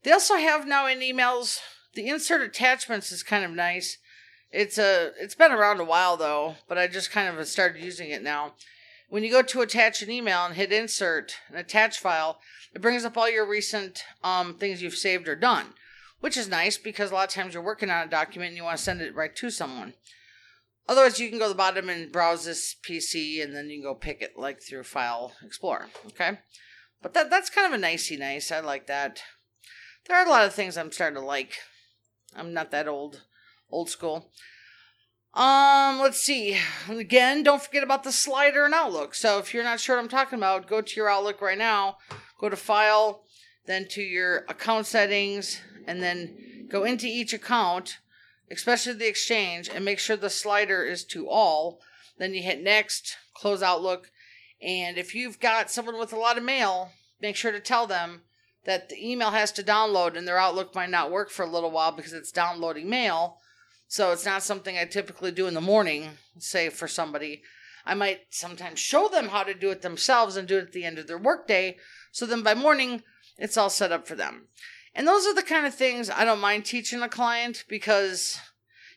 they 0.04 0.12
also 0.12 0.36
have 0.36 0.68
now 0.68 0.88
in 0.88 1.00
emails 1.00 1.60
the 1.94 2.08
insert 2.08 2.42
attachments 2.42 3.12
is 3.12 3.24
kind 3.24 3.44
of 3.44 3.52
nice. 3.52 3.98
It's 4.52 4.78
a 4.78 5.12
it's 5.20 5.36
been 5.36 5.52
around 5.52 5.80
a 5.80 5.86
while 5.86 6.18
though, 6.18 6.56
but 6.68 6.78
I 6.78 6.88
just 6.88 7.12
kind 7.12 7.38
of 7.38 7.48
started 7.48 7.84
using 7.84 8.10
it 8.10 8.24
now. 8.24 8.54
When 9.10 9.24
you 9.24 9.32
go 9.32 9.42
to 9.42 9.62
attach 9.62 10.02
an 10.02 10.12
email 10.12 10.46
and 10.46 10.56
hit 10.56 10.72
insert 10.72 11.36
an 11.50 11.58
attach 11.58 12.00
file, 12.00 12.40
it 12.74 12.82
brings 12.82 13.06
up 13.06 13.18
all 13.18 13.30
your 13.30 13.48
recent 13.48 14.04
um, 14.24 14.54
things 14.56 14.82
you've 14.82 14.96
saved 14.96 15.28
or 15.28 15.36
done, 15.36 15.74
which 16.20 16.38
is 16.38 16.48
nice 16.48 16.78
because 16.78 17.12
a 17.12 17.14
lot 17.14 17.28
of 17.28 17.34
times 17.34 17.54
you're 17.54 17.64
working 17.64 17.90
on 17.90 18.08
a 18.08 18.10
document 18.10 18.50
and 18.50 18.58
you 18.58 18.64
want 18.64 18.78
to 18.78 18.84
send 18.84 19.02
it 19.02 19.16
right 19.16 19.36
to 19.36 19.50
someone. 19.50 19.94
Otherwise, 20.88 21.20
you 21.20 21.30
can 21.30 21.38
go 21.38 21.46
to 21.46 21.50
the 21.50 21.56
bottom 21.56 21.88
and 21.88 22.12
browse 22.12 22.46
this 22.46 22.76
PC, 22.84 23.44
and 23.44 23.56
then 23.56 23.70
you 23.70 23.78
can 23.78 23.84
go 23.84 23.94
pick 23.94 24.22
it 24.22 24.34
like 24.38 24.60
through 24.62 24.84
File 24.84 25.34
Explorer. 25.44 25.88
Okay, 26.08 26.40
but 27.02 27.14
that 27.14 27.30
that's 27.30 27.50
kind 27.50 27.68
of 27.68 27.74
a 27.74 27.78
nicey 27.78 28.18
nice. 28.18 28.52
I 28.52 28.60
like 28.60 28.88
that. 28.88 29.22
There 30.08 30.18
are 30.18 30.26
a 30.26 30.30
lot 30.30 30.46
of 30.46 30.54
things 30.54 30.78
I'm 30.78 30.92
starting 30.92 31.20
to 31.20 31.26
like. 31.26 31.58
I'm 32.36 32.54
not 32.54 32.72
that 32.72 32.88
old, 32.88 33.22
old 33.70 33.90
school. 33.90 34.32
Um, 35.36 36.00
let's 36.00 36.22
see. 36.22 36.58
Again, 36.90 37.44
don't 37.44 37.62
forget 37.62 37.84
about 37.84 38.04
the 38.04 38.12
slider 38.12 38.66
in 38.66 38.74
Outlook. 38.74 39.14
So 39.14 39.38
if 39.38 39.54
you're 39.54 39.64
not 39.64 39.80
sure 39.80 39.96
what 39.96 40.02
I'm 40.02 40.10
talking 40.10 40.40
about, 40.40 40.68
go 40.68 40.82
to 40.82 40.96
your 40.96 41.10
Outlook 41.10 41.40
right 41.42 41.58
now. 41.58 41.98
Go 42.40 42.50
to 42.50 42.56
File, 42.56 43.24
then 43.70 43.88
to 43.88 44.02
your 44.02 44.38
account 44.50 44.88
settings, 44.88 45.62
and 45.86 46.02
then 46.02 46.66
go 46.70 46.84
into 46.84 47.06
each 47.06 47.34
account, 47.34 48.00
especially 48.50 48.94
the 48.94 49.08
Exchange, 49.08 49.70
and 49.70 49.86
make 49.86 50.00
sure 50.00 50.18
the 50.18 50.30
slider 50.30 50.84
is 50.84 51.04
to 51.04 51.30
all. 51.30 51.80
Then 52.18 52.34
you 52.34 52.42
hit 52.42 52.64
Next, 52.64 53.18
close 53.36 53.62
Outlook, 53.62 54.10
and 54.60 54.98
if 54.98 55.14
you've 55.14 55.40
got 55.40 55.70
someone 55.70 56.00
with 56.00 56.12
a 56.12 56.18
lot 56.18 56.36
of 56.36 56.44
mail, 56.44 56.94
make 57.22 57.36
sure 57.36 57.52
to 57.52 57.60
tell 57.60 57.86
them 57.86 58.22
that 58.66 58.90
the 58.90 59.12
email 59.12 59.30
has 59.30 59.52
to 59.52 59.64
download 59.64 60.18
and 60.18 60.28
their 60.28 60.40
Outlook 60.40 60.74
might 60.74 60.90
not 60.90 61.12
work 61.12 61.30
for 61.30 61.44
a 61.44 61.50
little 61.50 61.72
while 61.72 61.92
because 61.92 62.12
it's 62.12 62.32
downloading 62.32 62.90
mail. 62.90 63.38
So 63.88 64.12
it's 64.12 64.26
not 64.26 64.44
something 64.44 64.78
I 64.78 64.86
typically 64.86 65.32
do 65.32 65.48
in 65.48 65.54
the 65.54 65.62
morning, 65.62 66.10
say 66.40 66.70
for 66.70 66.88
somebody. 66.88 67.44
I 67.86 67.94
might 67.94 68.22
sometimes 68.32 68.80
show 68.80 69.08
them 69.08 69.30
how 69.30 69.44
to 69.44 69.54
do 69.54 69.70
it 69.70 69.82
themselves 69.82 70.36
and 70.36 70.48
do 70.48 70.58
it 70.58 70.64
at 70.64 70.72
the 70.74 70.86
end 70.86 71.00
of 71.00 71.08
their 71.08 71.18
workday. 71.18 71.78
So 72.12 72.26
then 72.26 72.44
by 72.44 72.54
morning, 72.54 73.04
it's 73.40 73.58
all 73.58 73.70
set 73.70 73.92
up 73.92 74.08
for 74.08 74.16
them. 74.16 74.48
And 74.94 75.08
those 75.08 75.26
are 75.26 75.34
the 75.34 75.42
kind 75.42 75.66
of 75.66 75.74
things 75.74 76.10
I 76.10 76.26
don't 76.26 76.40
mind 76.40 76.66
teaching 76.66 77.02
a 77.02 77.10
client 77.10 77.64
because, 77.68 78.40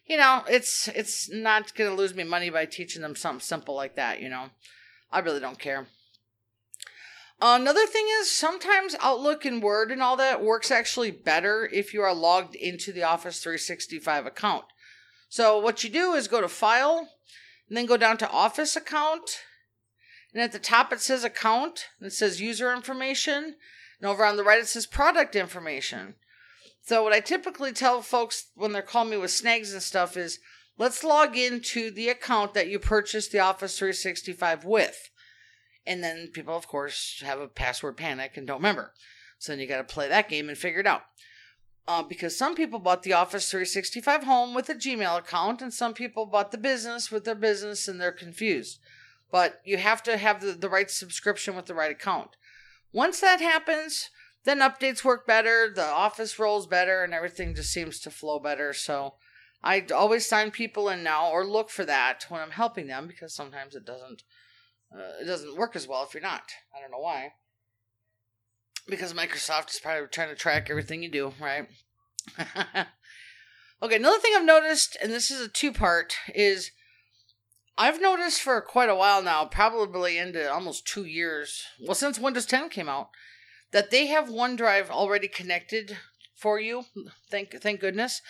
you 0.07 0.17
know, 0.17 0.43
it's 0.49 0.89
it's 0.89 1.31
not 1.31 1.75
going 1.75 1.91
to 1.91 1.97
lose 1.97 2.15
me 2.15 2.25
money 2.25 2.51
by 2.51 2.67
teaching 2.67 3.03
them 3.03 3.15
something 3.15 3.41
simple 3.41 3.75
like 3.75 3.95
that. 3.97 4.21
You 4.21 4.29
know, 4.29 4.51
I 5.11 5.21
really 5.21 5.41
don't 5.41 5.59
care. 5.59 5.87
Another 7.45 7.87
thing 7.87 8.07
is 8.21 8.31
sometimes 8.31 8.95
Outlook 9.01 9.45
and 9.45 9.61
Word 9.61 9.91
and 9.91 10.01
all 10.01 10.17
that 10.17 10.45
works 10.45 10.71
actually 10.71 11.11
better 11.11 11.69
if 11.73 11.93
you 11.93 12.01
are 12.03 12.15
logged 12.15 12.55
into 12.55 12.93
the 12.93 13.03
Office 13.03 13.43
365 13.43 14.27
account. 14.27 14.65
So 15.29 15.59
what 15.59 15.83
you 15.83 15.91
do 15.91 16.13
is 16.13 16.29
go 16.29 16.41
to 16.41 16.49
File 16.49 17.09
and 17.69 17.77
then 17.77 17.87
go 17.87 17.97
down 17.97 18.17
to 18.19 18.31
Office 18.31 18.77
Account. 18.77 19.41
And 20.33 20.41
at 20.41 20.53
the 20.53 20.61
top 20.61 20.93
it 20.93 21.01
says 21.01 21.25
Account 21.25 21.87
and 21.99 22.07
it 22.07 22.13
says 22.13 22.41
User 22.41 22.73
Information. 22.73 23.57
And 24.03 24.11
over 24.11 24.25
on 24.25 24.37
the 24.37 24.43
right 24.43 24.59
it 24.59 24.67
says 24.67 24.85
Product 24.85 25.37
Information. 25.37 26.17
So 26.83 27.05
what 27.05 27.13
I 27.13 27.21
typically 27.21 27.73
tell 27.73 28.03
folks 28.03 28.49
when 28.57 28.73
they're 28.73 28.83
calling 28.83 29.11
me 29.11 29.17
with 29.17 29.31
snags 29.31 29.73
and 29.73 29.81
stuff 29.81 30.17
is 30.17 30.41
let's 30.77 31.05
log 31.05 31.37
into 31.37 31.93
the 31.93 32.09
account 32.09 32.53
that 32.55 32.69
you 32.69 32.81
purchased 32.81 33.31
the 33.31 33.39
Office 33.39 33.79
365 33.79 34.65
with. 34.65 35.09
And 35.87 36.03
then 36.03 36.31
people, 36.33 36.57
of 36.57 36.67
course, 36.67 37.23
have 37.25 37.39
a 37.39 37.47
password 37.47 37.97
panic 37.97 38.37
and 38.37 38.45
don't 38.45 38.57
remember. 38.59 38.93
So 39.39 39.53
then 39.53 39.61
you 39.61 39.69
got 39.69 39.77
to 39.77 39.95
play 39.95 40.09
that 40.09 40.29
game 40.29 40.49
and 40.49 40.59
figure 40.59 40.81
it 40.81 40.87
out. 40.87 41.03
Uh, 41.87 42.03
because 42.03 42.37
some 42.37 42.57
people 42.57 42.81
bought 42.81 43.05
the 43.05 43.13
Office 43.13 43.49
365 43.51 44.25
home 44.25 44.55
with 44.55 44.69
a 44.69 44.75
Gmail 44.75 45.19
account, 45.19 45.61
and 45.61 45.75
some 45.75 45.95
people 45.95 46.27
bought 46.27 46.53
the 46.53 46.59
business 46.59 47.11
with 47.11 47.25
their 47.25 47.35
business 47.35 47.89
and 47.89 48.01
they're 48.01 48.13
confused. 48.13 48.79
But 49.33 49.61
you 49.65 49.79
have 49.79 50.03
to 50.05 50.17
have 50.17 50.41
the, 50.41 50.53
the 50.53 50.69
right 50.69 50.91
subscription 50.91 51.57
with 51.57 51.67
the 51.67 51.75
right 51.75 51.91
account. 51.91 52.31
Once 52.93 53.21
that 53.21 53.41
happens, 53.41 54.11
then 54.45 54.59
updates 54.59 55.05
work 55.05 55.27
better, 55.27 55.71
the 55.75 55.85
office 55.85 56.39
rolls 56.39 56.67
better, 56.67 57.03
and 57.03 57.15
everything 57.15 57.55
just 57.55 57.73
seems 57.73 57.99
to 58.01 58.11
flow 58.11 58.39
better. 58.39 58.73
So 58.73 59.15
I 59.63 59.87
always 59.95 60.27
sign 60.27 60.51
people 60.51 60.89
in 60.89 61.03
now 61.03 61.31
or 61.31 61.47
look 61.47 61.71
for 61.71 61.85
that 61.85 62.27
when 62.29 62.41
I'm 62.41 62.51
helping 62.51 62.89
them 62.89 63.07
because 63.07 63.35
sometimes 63.35 63.75
it 63.75 63.85
doesn't 63.85 64.23
uh, 64.95 65.23
it 65.23 65.25
doesn't 65.25 65.57
work 65.57 65.75
as 65.75 65.89
well 65.89 66.05
if 66.05 66.13
you're 66.13 66.23
not. 66.23 66.43
I 66.77 66.81
don't 66.81 66.91
know 66.91 66.99
why. 66.99 67.33
Because 68.89 69.15
Microsoft 69.15 69.71
is 69.71 69.81
probably 69.81 70.09
trying 70.09 70.29
to 70.29 70.35
track 70.35 70.69
everything 70.69 71.03
you 71.03 71.11
do, 71.11 71.33
right? 71.41 71.67
okay, 73.83 73.97
another 73.97 74.19
thing 74.19 74.33
I've 74.37 74.45
noticed, 74.45 74.97
and 75.01 75.13
this 75.13 75.31
is 75.31 75.41
a 75.41 75.49
two 75.49 75.73
part, 75.73 76.15
is 76.35 76.73
I've 77.79 78.01
noticed 78.01 78.43
for 78.43 78.61
quite 78.61 78.89
a 78.89 78.95
while 78.95 79.23
now, 79.23 79.47
probably 79.47 80.19
into 80.19 80.51
almost 80.53 80.87
two 80.87 81.05
years, 81.05 81.65
well, 81.81 81.95
since 81.95 82.19
Windows 82.19 82.47
10 82.47 82.69
came 82.69 82.89
out, 82.89 83.09
that 83.73 83.91
they 83.91 84.07
have 84.07 84.29
OneDrive 84.29 84.91
already 84.91 85.29
connected 85.29 85.97
for 86.35 86.61
you. 86.61 86.85
Thank, 87.31 87.61
thank 87.63 87.81
goodness. 87.81 88.21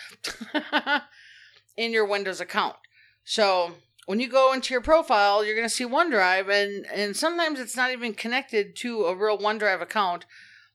in 1.77 1.91
your 1.91 2.05
Windows 2.05 2.39
account. 2.39 2.75
So 3.23 3.73
when 4.05 4.19
you 4.19 4.29
go 4.29 4.53
into 4.53 4.73
your 4.73 4.81
profile, 4.81 5.43
you're 5.43 5.55
going 5.55 5.67
to 5.67 5.73
see 5.73 5.85
OneDrive, 5.85 6.49
and 6.49 6.85
and 6.87 7.15
sometimes 7.15 7.59
it's 7.59 7.75
not 7.75 7.91
even 7.91 8.13
connected 8.13 8.75
to 8.77 9.05
a 9.05 9.15
real 9.15 9.37
OneDrive 9.37 9.81
account, 9.81 10.25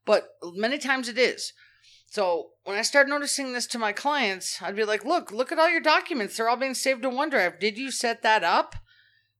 but 0.05 0.31
many 0.55 0.79
times 0.79 1.09
it 1.09 1.19
is. 1.19 1.53
So 2.11 2.53
when 2.65 2.79
I 2.79 2.83
start 2.83 3.07
noticing 3.09 3.53
this 3.53 3.67
to 3.69 3.79
my 3.79 3.93
clients, 3.93 4.63
I'd 4.63 4.77
be 4.77 4.85
like, 4.85 5.05
"Look, 5.05 5.31
look 5.31 5.53
at 5.53 5.59
all 5.59 5.69
your 5.69 5.81
documents; 5.81 6.37
they're 6.37 6.49
all 6.49 6.57
being 6.57 6.75
saved 6.75 7.03
to 7.03 7.11
OneDrive. 7.11 7.61
Did 7.61 7.77
you 7.77 7.91
set 7.91 8.23
that 8.23 8.43
up?" 8.43 8.77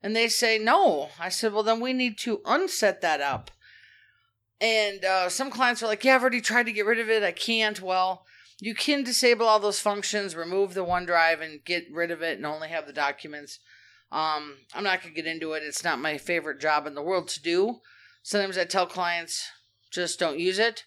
And 0.03 0.15
they 0.15 0.29
say 0.29 0.59
no. 0.59 1.09
I 1.19 1.31
said, 1.31 1.53
"Well, 1.53 1.63
then 1.63 1.81
we 1.81 1.95
need 1.95 2.19
to 2.19 2.43
unset 2.45 3.01
that 3.01 3.23
up." 3.23 3.51
And 4.61 5.05
uh, 5.05 5.29
some 5.31 5.51
clients 5.51 5.83
are 5.83 5.87
like, 5.87 6.05
"Yeah, 6.05 6.17
I've 6.17 6.21
already 6.21 6.43
tried 6.43 6.67
to 6.67 6.73
get 6.73 6.85
rid 6.85 6.99
of 6.99 7.09
it. 7.09 7.23
I 7.23 7.33
can't." 7.33 7.81
Well, 7.81 8.27
you 8.61 8.75
can 8.75 9.03
disable 9.03 9.47
all 9.47 9.61
those 9.61 9.81
functions, 9.81 10.37
remove 10.37 10.75
the 10.75 10.85
OneDrive, 10.85 11.41
and 11.41 11.65
get 11.65 11.87
rid 11.91 12.11
of 12.11 12.23
it, 12.23 12.37
and 12.37 12.45
only 12.47 12.69
have 12.69 12.87
the 12.87 12.93
documents. 12.93 13.61
Um, 14.13 14.59
I'm 14.75 14.85
not 14.85 15.03
going 15.03 15.15
to 15.15 15.23
get 15.23 15.31
into 15.31 15.53
it. 15.53 15.63
It's 15.63 15.85
not 15.85 16.01
my 16.01 16.19
favorite 16.19 16.61
job 16.61 16.87
in 16.87 16.95
the 16.95 17.03
world 17.03 17.29
to 17.29 17.43
do. 17.43 17.81
Sometimes 18.23 18.59
I 18.59 18.65
tell 18.65 18.87
clients 18.87 19.49
just 19.91 20.19
don't 20.19 20.39
use 20.39 20.59
it, 20.59 20.85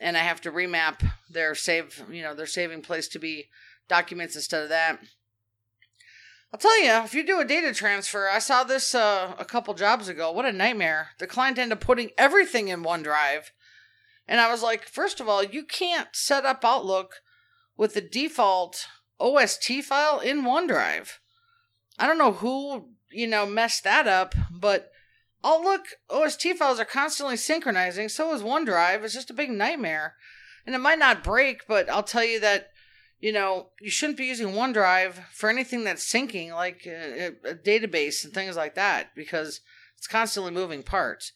and 0.00 0.16
I 0.16 0.20
have 0.20 0.40
to 0.42 0.52
remap 0.52 1.08
their 1.30 1.54
save, 1.54 2.02
you 2.10 2.22
know, 2.22 2.34
their 2.34 2.46
saving 2.46 2.82
place 2.82 3.08
to 3.08 3.18
be 3.18 3.46
documents 3.88 4.36
instead 4.36 4.62
of 4.62 4.68
that. 4.68 5.00
I'll 6.52 6.58
tell 6.58 6.82
you, 6.82 6.90
if 6.90 7.14
you 7.14 7.26
do 7.26 7.40
a 7.40 7.44
data 7.44 7.74
transfer, 7.74 8.28
I 8.28 8.38
saw 8.38 8.64
this 8.64 8.94
uh, 8.94 9.34
a 9.38 9.44
couple 9.44 9.74
jobs 9.74 10.08
ago. 10.08 10.32
What 10.32 10.46
a 10.46 10.52
nightmare. 10.52 11.08
The 11.18 11.26
client 11.26 11.58
ended 11.58 11.76
up 11.76 11.84
putting 11.84 12.10
everything 12.16 12.68
in 12.68 12.82
OneDrive. 12.82 13.50
And 14.26 14.40
I 14.40 14.50
was 14.50 14.62
like, 14.62 14.84
first 14.84 15.20
of 15.20 15.28
all, 15.28 15.42
you 15.42 15.64
can't 15.64 16.08
set 16.12 16.46
up 16.46 16.64
Outlook 16.64 17.16
with 17.76 17.94
the 17.94 18.00
default 18.00 18.86
OST 19.20 19.82
file 19.84 20.20
in 20.20 20.42
OneDrive. 20.42 21.18
I 21.98 22.06
don't 22.06 22.18
know 22.18 22.32
who, 22.32 22.90
you 23.10 23.26
know, 23.26 23.44
messed 23.44 23.84
that 23.84 24.06
up, 24.06 24.34
but 24.50 24.90
Outlook 25.48 25.86
OST 26.10 26.48
files 26.58 26.78
are 26.78 26.84
constantly 26.84 27.38
synchronizing. 27.38 28.10
So 28.10 28.34
is 28.34 28.42
OneDrive. 28.42 29.02
It's 29.02 29.14
just 29.14 29.30
a 29.30 29.34
big 29.34 29.50
nightmare. 29.50 30.14
And 30.66 30.74
it 30.74 30.78
might 30.78 30.98
not 30.98 31.24
break, 31.24 31.66
but 31.66 31.88
I'll 31.88 32.02
tell 32.02 32.24
you 32.24 32.38
that 32.40 32.68
you 33.20 33.32
know, 33.32 33.68
you 33.80 33.90
shouldn't 33.90 34.18
be 34.18 34.26
using 34.26 34.48
OneDrive 34.48 35.14
for 35.32 35.50
anything 35.50 35.84
that's 35.84 36.10
syncing, 36.10 36.52
like 36.52 36.86
a, 36.86 37.32
a, 37.44 37.54
database 37.54 38.24
and 38.24 38.32
things 38.32 38.56
like 38.56 38.76
that, 38.76 39.08
because 39.16 39.60
it's 39.96 40.06
constantly 40.06 40.52
moving 40.52 40.84
parts. 40.84 41.32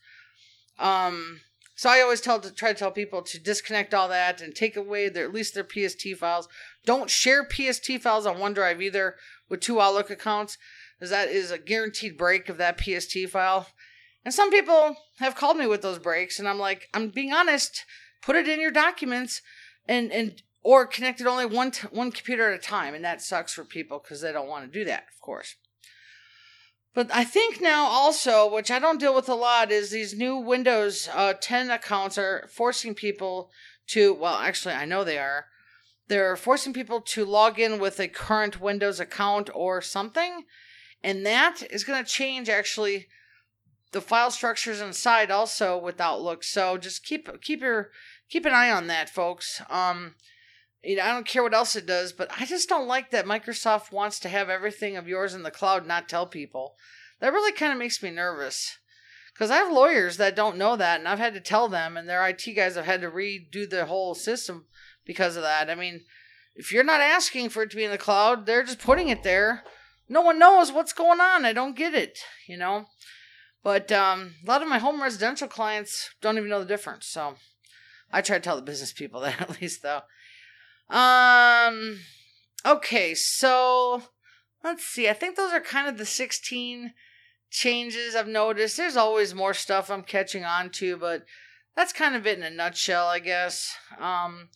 Um, 0.79 1.40
so 1.75 1.90
I 1.90 2.01
always 2.01 2.20
tell 2.20 2.38
to 2.38 2.53
try 2.53 2.72
to 2.72 2.79
tell 2.79 2.92
people 2.92 3.22
to 3.22 3.40
disconnect 3.40 3.94
all 3.94 4.09
that 4.09 4.40
and 4.40 4.55
take 4.55 4.77
away 4.77 5.09
their 5.09 5.25
at 5.25 5.35
least 5.35 5.55
their 5.55 5.66
PST 5.68 6.07
files. 6.18 6.48
Don't 6.87 7.11
share 7.11 7.48
PST 7.48 8.01
files 8.01 8.27
on 8.27 8.37
OneDrive 8.37 8.81
either 8.81 9.16
with 9.48 9.61
two 9.61 9.81
Outlook 9.81 10.11
accounts, 10.11 10.59
because 10.98 11.11
that 11.11 11.31
is 11.31 11.51
a 11.51 11.59
guaranteed 11.59 12.16
break 12.16 12.48
of 12.48 12.59
that 12.59 12.81
PST 12.81 13.29
file. 13.29 13.66
And 14.24 14.32
some 14.32 14.50
people 14.50 14.96
have 15.18 15.35
called 15.35 15.56
me 15.56 15.66
with 15.66 15.82
those 15.82 15.98
breaks, 15.98 16.38
and 16.38 16.48
I'm 16.48 16.58
like, 16.58 16.88
I'm 16.94 17.08
being 17.08 17.32
honest. 17.32 17.85
Put 18.22 18.37
it 18.37 18.48
in 18.48 18.61
your 18.61 18.70
documents, 18.70 19.42
and 19.88 20.12
and 20.12 20.42
or 20.62 20.87
connected 20.87 21.26
only 21.26 21.46
one 21.46 21.72
t- 21.72 21.88
one 21.90 22.12
computer 22.12 22.50
at 22.50 22.58
a 22.58 22.62
time, 22.62 22.94
and 22.94 23.04
that 23.04 23.20
sucks 23.20 23.52
for 23.52 23.64
people 23.64 23.98
because 23.98 24.20
they 24.20 24.32
don't 24.32 24.48
want 24.48 24.64
to 24.64 24.78
do 24.78 24.85
that, 24.85 25.06
of 25.12 25.20
course. 25.20 25.56
But 26.94 27.11
I 27.12 27.24
think 27.24 27.61
now 27.61 27.87
also, 27.87 28.52
which 28.52 28.70
I 28.70 28.78
don't 28.78 29.00
deal 29.00 29.14
with 29.14 29.28
a 29.28 29.35
lot, 29.35 29.72
is 29.72 29.90
these 29.90 30.14
new 30.14 30.37
Windows 30.37 31.08
uh, 31.12 31.32
10 31.40 31.70
accounts 31.70 32.18
are 32.18 32.48
forcing 32.52 32.94
people 32.94 33.50
to. 33.88 34.14
Well, 34.14 34.37
actually, 34.37 34.74
I 34.74 34.85
know 34.85 35.02
they 35.02 35.18
are. 35.18 35.46
They're 36.08 36.37
forcing 36.37 36.72
people 36.72 37.00
to 37.00 37.24
log 37.24 37.58
in 37.58 37.80
with 37.80 37.98
a 37.98 38.08
current 38.08 38.61
Windows 38.61 39.00
account 39.00 39.48
or 39.54 39.80
something, 39.80 40.44
and 41.02 41.24
that 41.24 41.62
is 41.70 41.85
going 41.85 42.04
to 42.04 42.08
change 42.08 42.48
actually 42.48 43.08
the 43.92 44.00
file 44.00 44.31
structures 44.31 44.81
inside 44.81 45.31
also 45.31 45.78
with 45.78 46.00
Outlook. 46.00 46.42
So 46.42 46.76
just 46.76 47.05
keep 47.05 47.28
keep 47.42 47.61
your 47.61 47.90
keep 48.28 48.44
an 48.44 48.52
eye 48.52 48.70
on 48.70 48.87
that, 48.88 49.09
folks. 49.09 49.62
Um, 49.70 50.16
you 50.83 50.96
know, 50.96 51.05
I 51.05 51.12
don't 51.12 51.26
care 51.26 51.42
what 51.42 51.55
else 51.55 51.76
it 51.76 51.87
does, 51.87 52.12
but 52.12 52.31
I 52.38 52.44
just 52.44 52.68
don't 52.68 52.88
like 52.88 53.11
that 53.11 53.26
Microsoft 53.26 53.92
wants 53.92 54.18
to 54.20 54.28
have 54.28 54.50
everything 54.50 54.96
of 54.96 55.07
yours 55.07 55.35
in 55.35 55.44
the 55.44 55.50
cloud, 55.50 55.87
not 55.87 56.09
tell 56.09 56.26
people. 56.26 56.74
That 57.20 57.33
really 57.33 57.52
kind 57.52 57.72
of 57.72 57.78
makes 57.78 58.02
me 58.02 58.11
nervous. 58.11 58.78
Because 59.33 59.50
I 59.50 59.57
have 59.57 59.72
lawyers 59.72 60.16
that 60.16 60.37
don't 60.37 60.59
know 60.59 60.76
that, 60.76 60.98
and 60.98 61.09
I've 61.09 61.18
had 61.18 61.35
to 61.35 61.40
tell 61.40 61.68
them, 61.68 61.96
and 61.96 62.09
their 62.09 62.26
IT 62.26 62.44
guys 62.55 62.74
have 62.74 62.85
had 62.85 63.00
to 63.00 63.11
redo 63.11 63.68
the 63.68 63.87
whole 63.87 64.14
system 64.14 64.66
because 65.07 65.37
of 65.37 65.42
that. 65.42 65.70
I 65.70 65.74
mean, 65.74 66.02
if 66.55 66.72
you're 66.72 66.85
not 66.85 67.00
asking 67.00 67.48
for 67.48 67.62
it 67.62 67.70
to 67.70 67.76
be 67.76 67.85
in 67.85 67.90
the 67.90 67.98
cloud, 67.98 68.44
they're 68.44 68.64
just 68.64 68.81
putting 68.81 69.09
it 69.09 69.22
there. 69.22 69.62
No 70.09 70.20
one 70.20 70.38
knows 70.38 70.70
what's 70.70 70.92
going 70.92 71.20
on. 71.20 71.44
I 71.46 71.52
don't 71.52 71.76
get 71.76 71.94
it, 71.94 72.18
you 72.46 72.59
know? 72.59 72.87
But 73.62 73.92
um, 73.92 74.35
a 74.44 74.51
lot 74.51 74.62
of 74.62 74.68
my 74.68 74.79
home 74.79 75.03
residential 75.03 75.48
clients 75.48 76.11
don't 76.20 76.37
even 76.37 76.51
know 76.51 76.61
the 76.61 76.66
difference. 76.66 77.07
So 77.07 77.37
I 78.11 78.20
try 78.20 78.38
to 78.38 78.42
tell 78.42 78.57
the 78.57 78.62
business 78.62 78.92
people 78.92 79.20
that 79.22 79.40
at 79.40 79.61
least, 79.61 79.83
though. 79.83 80.03
Um. 80.94 82.01
Okay, 82.64 83.14
so 83.14 84.03
let's 84.62 84.85
see. 84.85 85.09
I 85.09 85.14
think 85.14 85.37
those 85.37 85.53
are 85.53 85.61
kind 85.61 85.88
of 85.88 85.98
the 85.98 86.07
16 86.07 86.92
changes 87.51 88.14
I've 88.14 88.29
noticed. 88.29 88.77
There's 88.77 88.96
always 88.96 89.35
more 89.35 89.53
stuff 89.53 89.90
I'm 89.90 90.05
catching 90.05 90.44
on 90.44 90.70
to, 90.70 90.96
but 90.96 91.25
that's 91.75 91.92
kind 91.92 92.14
of 92.14 92.27
it 92.27 92.38
in 92.38 92.44
a 92.44 92.51
nutshell, 92.51 93.07
I 93.07 93.18
guess. 93.18 93.75
Um, 93.98 94.48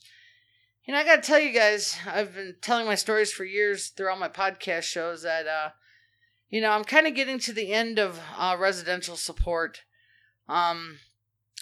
you 0.85 0.93
know, 0.93 0.99
I 0.99 1.03
got 1.03 1.17
to 1.17 1.27
tell 1.27 1.39
you 1.39 1.51
guys, 1.51 1.97
I've 2.07 2.33
been 2.33 2.55
telling 2.61 2.85
my 2.85 2.95
stories 2.95 3.31
for 3.31 3.43
years 3.43 3.89
throughout 3.89 4.19
my 4.19 4.29
podcast 4.29 4.83
shows 4.83 5.23
that, 5.23 5.45
uh, 5.47 5.69
you 6.49 6.61
know, 6.61 6.71
I'm 6.71 6.83
kind 6.83 7.07
of 7.07 7.15
getting 7.15 7.39
to 7.39 7.53
the 7.53 7.73
end 7.73 7.99
of 7.99 8.19
uh, 8.37 8.55
residential 8.57 9.15
support. 9.15 9.81
Um, 10.47 10.99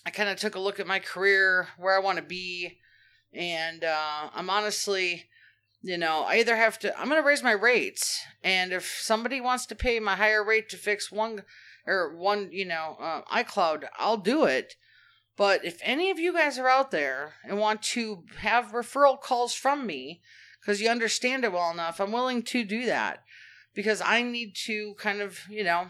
I 0.06 0.12
kind 0.12 0.30
of 0.30 0.38
took 0.38 0.56
a 0.56 0.60
look 0.60 0.80
at 0.80 0.88
my 0.88 1.00
career, 1.00 1.70
where 1.78 1.96
I 1.96 2.04
want 2.04 2.18
to 2.18 2.24
be, 2.24 2.78
and 3.34 3.84
uh, 3.84 4.30
I'm 4.34 4.50
honestly, 4.50 5.26
you 5.82 5.98
know, 5.98 6.24
I 6.28 6.38
either 6.38 6.56
have 6.56 6.78
to, 6.80 6.98
I'm 7.00 7.10
going 7.10 7.22
to 7.22 7.28
raise 7.28 7.42
my 7.42 7.52
rates, 7.52 8.22
and 8.44 8.72
if 8.72 8.86
somebody 9.02 9.42
wants 9.42 9.66
to 9.68 9.76
pay 9.76 10.00
my 10.00 10.16
higher 10.16 10.46
rate 10.46 10.70
to 10.70 10.78
fix 10.78 11.12
one 11.12 11.44
or 11.88 12.16
one, 12.16 12.50
you 12.52 12.66
know, 12.66 12.98
uh, 13.00 13.22
iCloud, 13.32 13.86
I'll 13.98 14.18
do 14.18 14.46
it. 14.46 14.76
But 15.38 15.66
if 15.66 15.80
any 15.82 16.12
of 16.12 16.20
you 16.20 16.32
guys 16.32 16.58
are 16.58 16.70
out 16.70 16.92
there 16.92 17.34
and 17.44 17.58
want 17.58 17.82
to 17.82 18.24
have 18.38 18.72
referral 18.72 19.20
calls 19.20 19.54
from 19.54 19.86
me 19.86 20.22
because 20.62 20.80
you 20.80 20.90
understand 20.90 21.44
it 21.44 21.52
well 21.52 21.72
enough, 21.72 22.00
I'm 22.00 22.14
willing 22.14 22.42
to 22.44 22.64
do 22.64 22.86
that 22.86 23.24
because 23.76 24.02
I 24.02 24.22
need 24.22 24.56
to 24.66 24.96
kind 24.98 25.22
of, 25.22 25.40
you 25.50 25.64
know, 25.64 25.88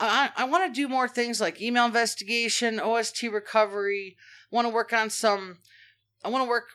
I, 0.00 0.30
I 0.36 0.44
want 0.44 0.72
to 0.72 0.80
do 0.80 0.88
more 0.88 1.06
things 1.06 1.40
like 1.40 1.60
email 1.60 1.84
investigation, 1.84 2.80
OST 2.80 3.24
recovery, 3.24 4.16
want 4.50 4.66
to 4.66 4.72
work 4.72 4.92
on 4.92 5.10
some 5.10 5.58
I 6.24 6.28
want 6.28 6.44
to 6.44 6.48
work 6.48 6.68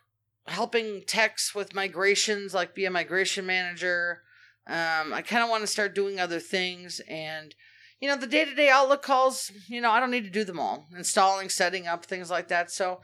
helping 0.47 1.03
techs 1.05 1.53
with 1.53 1.75
migrations, 1.75 2.53
like 2.53 2.75
be 2.75 2.85
a 2.85 2.91
migration 2.91 3.45
manager. 3.45 4.21
Um, 4.67 5.13
I 5.13 5.21
kind 5.21 5.43
of 5.43 5.49
want 5.49 5.61
to 5.61 5.67
start 5.67 5.93
doing 5.93 6.19
other 6.19 6.39
things, 6.39 6.99
and 7.07 7.53
you 7.99 8.09
know, 8.09 8.17
the 8.17 8.27
day 8.27 8.45
to 8.45 8.55
day 8.55 8.69
Outlook 8.69 9.03
calls. 9.03 9.51
You 9.67 9.81
know, 9.81 9.91
I 9.91 9.99
don't 9.99 10.11
need 10.11 10.23
to 10.23 10.31
do 10.31 10.43
them 10.43 10.59
all. 10.59 10.87
Installing, 10.95 11.49
setting 11.49 11.87
up, 11.87 12.05
things 12.05 12.31
like 12.31 12.47
that. 12.47 12.71
So, 12.71 13.01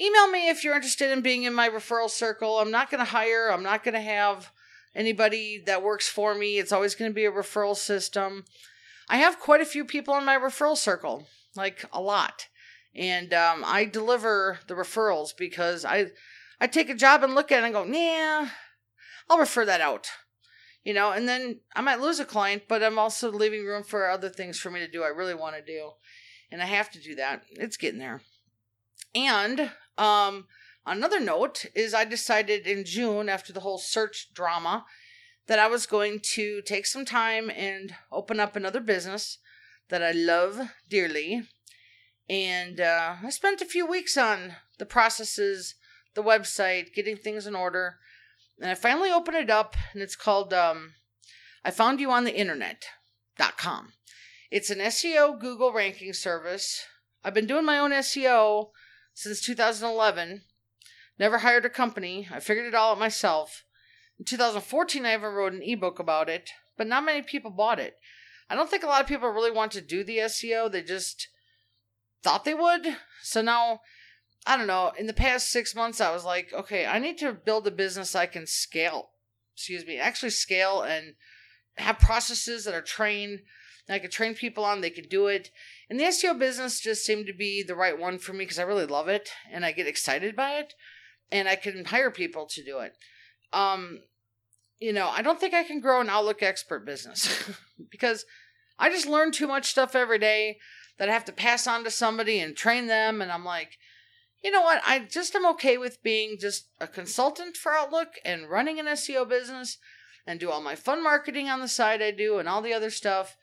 email 0.00 0.28
me 0.28 0.48
if 0.48 0.64
you're 0.64 0.74
interested 0.74 1.12
in 1.12 1.22
being 1.22 1.44
in 1.44 1.54
my 1.54 1.68
referral 1.68 2.10
circle. 2.10 2.58
I'm 2.58 2.72
not 2.72 2.90
going 2.90 3.04
to 3.04 3.10
hire. 3.10 3.50
I'm 3.52 3.62
not 3.62 3.84
going 3.84 3.94
to 3.94 4.00
have 4.00 4.50
anybody 4.96 5.62
that 5.66 5.84
works 5.84 6.08
for 6.08 6.34
me. 6.34 6.58
It's 6.58 6.72
always 6.72 6.96
going 6.96 7.10
to 7.10 7.14
be 7.14 7.26
a 7.26 7.30
referral 7.30 7.76
system. 7.76 8.44
I 9.08 9.18
have 9.18 9.38
quite 9.38 9.60
a 9.60 9.66
few 9.66 9.84
people 9.84 10.16
in 10.16 10.24
my 10.24 10.36
referral 10.36 10.76
circle, 10.76 11.28
like 11.54 11.84
a 11.92 12.00
lot 12.00 12.48
and 12.96 13.34
um, 13.34 13.62
I 13.64 13.84
deliver 13.84 14.58
the 14.66 14.74
referrals 14.74 15.36
because 15.36 15.84
I 15.84 16.06
I 16.60 16.66
take 16.66 16.88
a 16.88 16.94
job 16.94 17.22
and 17.22 17.34
look 17.34 17.52
at 17.52 17.62
it 17.62 17.66
and 17.66 17.74
go, 17.74 17.84
yeah, 17.84 18.48
I'll 19.28 19.38
refer 19.38 19.66
that 19.66 19.82
out, 19.82 20.08
you 20.84 20.94
know, 20.94 21.12
and 21.12 21.28
then 21.28 21.60
I 21.74 21.82
might 21.82 22.00
lose 22.00 22.18
a 22.18 22.24
client, 22.24 22.62
but 22.66 22.82
I'm 22.82 22.98
also 22.98 23.30
leaving 23.30 23.66
room 23.66 23.84
for 23.84 24.08
other 24.08 24.30
things 24.30 24.58
for 24.58 24.70
me 24.70 24.80
to 24.80 24.90
do. 24.90 25.02
I 25.02 25.08
really 25.08 25.34
want 25.34 25.56
to 25.56 25.62
do, 25.62 25.90
and 26.50 26.62
I 26.62 26.66
have 26.66 26.90
to 26.92 27.00
do 27.00 27.16
that. 27.16 27.42
It's 27.50 27.76
getting 27.76 28.00
there. 28.00 28.22
And 29.14 29.70
um, 29.98 30.46
another 30.86 31.20
note 31.20 31.66
is 31.74 31.92
I 31.92 32.04
decided 32.04 32.66
in 32.66 32.84
June 32.84 33.28
after 33.28 33.52
the 33.52 33.60
whole 33.60 33.78
search 33.78 34.28
drama 34.32 34.84
that 35.46 35.58
I 35.58 35.66
was 35.66 35.86
going 35.86 36.20
to 36.34 36.62
take 36.62 36.86
some 36.86 37.04
time 37.04 37.50
and 37.50 37.94
open 38.10 38.40
up 38.40 38.56
another 38.56 38.80
business 38.80 39.38
that 39.88 40.02
I 40.02 40.12
love 40.12 40.60
dearly 40.88 41.46
and 42.28 42.80
uh, 42.80 43.16
I 43.22 43.30
spent 43.30 43.60
a 43.60 43.66
few 43.66 43.86
weeks 43.86 44.16
on 44.16 44.56
the 44.78 44.86
processes, 44.86 45.74
the 46.14 46.22
website, 46.22 46.92
getting 46.92 47.16
things 47.16 47.46
in 47.46 47.54
order. 47.54 47.98
And 48.60 48.70
I 48.70 48.74
finally 48.74 49.10
opened 49.10 49.36
it 49.36 49.50
up, 49.50 49.76
and 49.92 50.02
it's 50.02 50.16
called 50.16 50.52
um, 50.52 50.94
I 51.64 51.70
Found 51.70 52.00
You 52.00 52.10
on 52.10 52.24
the 52.24 52.34
Internet.com. 52.34 53.92
It's 54.50 54.70
an 54.70 54.78
SEO 54.78 55.38
Google 55.38 55.72
ranking 55.72 56.12
service. 56.12 56.84
I've 57.22 57.34
been 57.34 57.46
doing 57.46 57.64
my 57.64 57.78
own 57.78 57.92
SEO 57.92 58.70
since 59.14 59.40
2011. 59.40 60.42
Never 61.18 61.38
hired 61.38 61.64
a 61.64 61.70
company. 61.70 62.28
I 62.30 62.40
figured 62.40 62.66
it 62.66 62.74
all 62.74 62.92
out 62.92 62.98
myself. 62.98 63.64
In 64.18 64.24
2014, 64.24 65.04
I 65.04 65.14
even 65.14 65.32
wrote 65.32 65.52
an 65.52 65.62
ebook 65.62 65.98
about 65.98 66.28
it, 66.28 66.50
but 66.76 66.86
not 66.86 67.04
many 67.04 67.22
people 67.22 67.50
bought 67.50 67.78
it. 67.78 67.96
I 68.48 68.54
don't 68.54 68.70
think 68.70 68.82
a 68.82 68.86
lot 68.86 69.00
of 69.00 69.08
people 69.08 69.28
really 69.28 69.50
want 69.50 69.72
to 69.72 69.80
do 69.80 70.04
the 70.04 70.18
SEO. 70.18 70.70
They 70.70 70.82
just 70.82 71.28
thought 72.22 72.44
they 72.44 72.54
would. 72.54 72.86
So 73.22 73.42
now, 73.42 73.80
I 74.46 74.56
don't 74.56 74.66
know. 74.66 74.92
In 74.98 75.06
the 75.06 75.12
past 75.12 75.50
six 75.50 75.74
months, 75.74 76.00
I 76.00 76.12
was 76.12 76.24
like, 76.24 76.52
okay, 76.52 76.86
I 76.86 76.98
need 76.98 77.18
to 77.18 77.32
build 77.32 77.66
a 77.66 77.70
business 77.70 78.14
I 78.14 78.26
can 78.26 78.46
scale. 78.46 79.10
Excuse 79.54 79.86
me, 79.86 79.98
actually 79.98 80.30
scale 80.30 80.82
and 80.82 81.14
have 81.76 81.98
processes 81.98 82.64
that 82.64 82.74
are 82.74 82.82
trained. 82.82 83.40
I 83.88 83.98
can 83.98 84.10
train 84.10 84.34
people 84.34 84.64
on, 84.64 84.80
they 84.80 84.90
can 84.90 85.08
do 85.08 85.28
it. 85.28 85.50
And 85.88 85.98
the 85.98 86.04
SEO 86.04 86.38
business 86.38 86.80
just 86.80 87.04
seemed 87.04 87.26
to 87.26 87.32
be 87.32 87.62
the 87.62 87.76
right 87.76 87.98
one 87.98 88.18
for 88.18 88.32
me 88.32 88.40
because 88.40 88.58
I 88.58 88.64
really 88.64 88.86
love 88.86 89.08
it 89.08 89.30
and 89.50 89.64
I 89.64 89.72
get 89.72 89.86
excited 89.86 90.34
by 90.34 90.52
it 90.54 90.74
and 91.30 91.48
I 91.48 91.56
can 91.56 91.84
hire 91.84 92.10
people 92.10 92.46
to 92.46 92.64
do 92.64 92.78
it. 92.78 92.96
Um, 93.52 94.00
you 94.78 94.92
know, 94.92 95.08
I 95.08 95.22
don't 95.22 95.40
think 95.40 95.54
I 95.54 95.64
can 95.64 95.80
grow 95.80 96.00
an 96.00 96.10
Outlook 96.10 96.42
expert 96.42 96.84
business 96.84 97.50
because 97.90 98.24
I 98.78 98.90
just 98.90 99.06
learn 99.06 99.32
too 99.32 99.46
much 99.46 99.70
stuff 99.70 99.94
every 99.94 100.18
day 100.18 100.58
that 100.98 101.08
I 101.08 101.12
have 101.12 101.24
to 101.26 101.32
pass 101.32 101.66
on 101.66 101.84
to 101.84 101.90
somebody 101.90 102.38
and 102.40 102.56
train 102.56 102.86
them. 102.86 103.22
And 103.22 103.30
I'm 103.32 103.44
like, 103.44 103.78
you 104.42 104.50
know 104.50 104.62
what? 104.62 104.82
I 104.86 105.00
just 105.00 105.34
am 105.34 105.46
okay 105.46 105.78
with 105.78 106.02
being 106.02 106.36
just 106.38 106.68
a 106.80 106.86
consultant 106.86 107.56
for 107.56 107.72
Outlook 107.72 108.14
and 108.24 108.50
running 108.50 108.78
an 108.78 108.86
SEO 108.86 109.28
business 109.28 109.78
and 110.26 110.40
do 110.40 110.50
all 110.50 110.60
my 110.60 110.74
fun 110.74 111.02
marketing 111.02 111.48
on 111.48 111.60
the 111.60 111.68
side 111.68 112.02
I 112.02 112.10
do 112.10 112.38
and 112.38 112.48
all 112.48 112.62
the 112.62 112.74
other 112.74 112.90
stuff. 112.90 113.36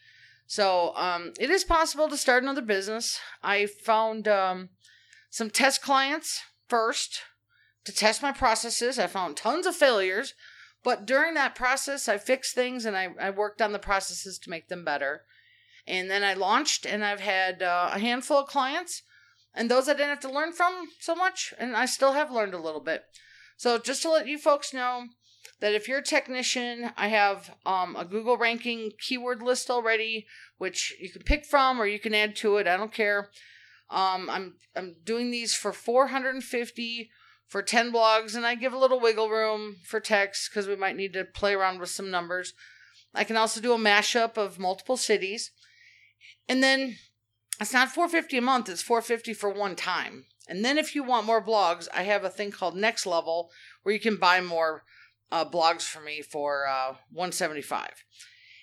So 0.45 0.93
um, 0.95 1.33
it 1.39 1.49
is 1.49 1.63
possible 1.63 2.09
to 2.09 2.17
start 2.17 2.43
another 2.43 2.61
business. 2.61 3.19
I 3.41 3.65
found 3.65 4.27
um, 4.27 4.69
some 5.29 5.49
test 5.49 5.81
clients 5.81 6.41
first 6.67 7.21
to 7.85 7.93
test 7.93 8.21
my 8.21 8.31
processes. 8.31 8.99
I 8.99 9.07
found 9.07 9.37
tons 9.37 9.65
of 9.65 9.75
failures, 9.75 10.33
but 10.83 11.05
during 11.05 11.33
that 11.33 11.55
process, 11.55 12.07
I 12.07 12.17
fixed 12.17 12.55
things 12.55 12.85
and 12.85 12.95
I, 12.95 13.09
I 13.19 13.29
worked 13.29 13.61
on 13.61 13.71
the 13.71 13.79
processes 13.79 14.39
to 14.39 14.49
make 14.49 14.67
them 14.67 14.85
better. 14.85 15.23
And 15.85 16.09
then 16.09 16.23
I 16.23 16.33
launched, 16.33 16.85
and 16.85 17.03
I've 17.03 17.19
had 17.19 17.61
uh, 17.61 17.89
a 17.91 17.99
handful 17.99 18.37
of 18.37 18.47
clients 18.47 19.03
and 19.53 19.69
those 19.69 19.87
I 19.87 19.93
didn't 19.93 20.09
have 20.09 20.19
to 20.21 20.31
learn 20.31 20.51
from 20.51 20.87
so 20.99 21.15
much, 21.15 21.53
and 21.59 21.75
I 21.75 21.85
still 21.85 22.13
have 22.13 22.31
learned 22.31 22.53
a 22.53 22.61
little 22.61 22.81
bit. 22.81 23.03
So 23.57 23.77
just 23.77 24.01
to 24.01 24.09
let 24.09 24.27
you 24.27 24.37
folks 24.37 24.73
know 24.73 25.05
that 25.59 25.75
if 25.75 25.87
you're 25.87 25.99
a 25.99 26.03
technician, 26.03 26.91
I 26.97 27.09
have 27.09 27.55
um, 27.65 27.95
a 27.95 28.03
Google 28.03 28.37
ranking 28.37 28.91
keyword 28.99 29.41
list 29.41 29.69
already, 29.69 30.25
which 30.57 30.95
you 30.99 31.11
can 31.11 31.21
pick 31.21 31.45
from 31.45 31.79
or 31.79 31.85
you 31.85 31.99
can 31.99 32.15
add 32.15 32.35
to 32.37 32.57
it. 32.57 32.67
I 32.67 32.77
don't 32.77 32.91
care. 32.91 33.29
Um, 33.89 34.29
I'm 34.29 34.55
I'm 34.75 34.95
doing 35.03 35.29
these 35.29 35.53
for 35.53 35.71
450 35.71 37.11
for 37.47 37.62
10 37.62 37.91
blogs, 37.91 38.36
and 38.36 38.45
I 38.45 38.56
give 38.56 38.73
a 38.73 38.77
little 38.77 38.99
wiggle 38.99 39.29
room 39.29 39.77
for 39.84 39.99
text 39.99 40.49
because 40.49 40.67
we 40.67 40.75
might 40.75 40.95
need 40.95 41.13
to 41.13 41.25
play 41.25 41.53
around 41.53 41.79
with 41.79 41.89
some 41.89 42.10
numbers. 42.10 42.53
I 43.13 43.23
can 43.23 43.38
also 43.38 43.62
do 43.62 43.73
a 43.73 43.77
mashup 43.77 44.38
of 44.38 44.60
multiple 44.60 44.97
cities. 44.97 45.51
And 46.47 46.63
then 46.63 46.97
it's 47.60 47.73
not 47.73 47.89
450 47.89 48.38
a 48.38 48.41
month, 48.41 48.69
it's 48.69 48.82
450 48.82 49.34
for 49.34 49.49
one 49.49 49.75
time. 49.75 50.25
And 50.47 50.65
then 50.65 50.77
if 50.77 50.95
you 50.95 51.03
want 51.03 51.25
more 51.25 51.43
blogs, 51.43 51.88
I 51.93 52.03
have 52.03 52.23
a 52.23 52.29
thing 52.29 52.51
called 52.51 52.75
Next 52.75 53.06
Level 53.06 53.49
where 53.84 53.93
you 53.93 54.01
can 54.01 54.17
buy 54.17 54.41
more 54.41 54.84
uh, 55.32 55.45
blogs 55.45 55.84
for 55.84 56.01
me 56.01 56.21
for 56.21 56.67
uh, 56.67 56.95
175. 57.12 58.03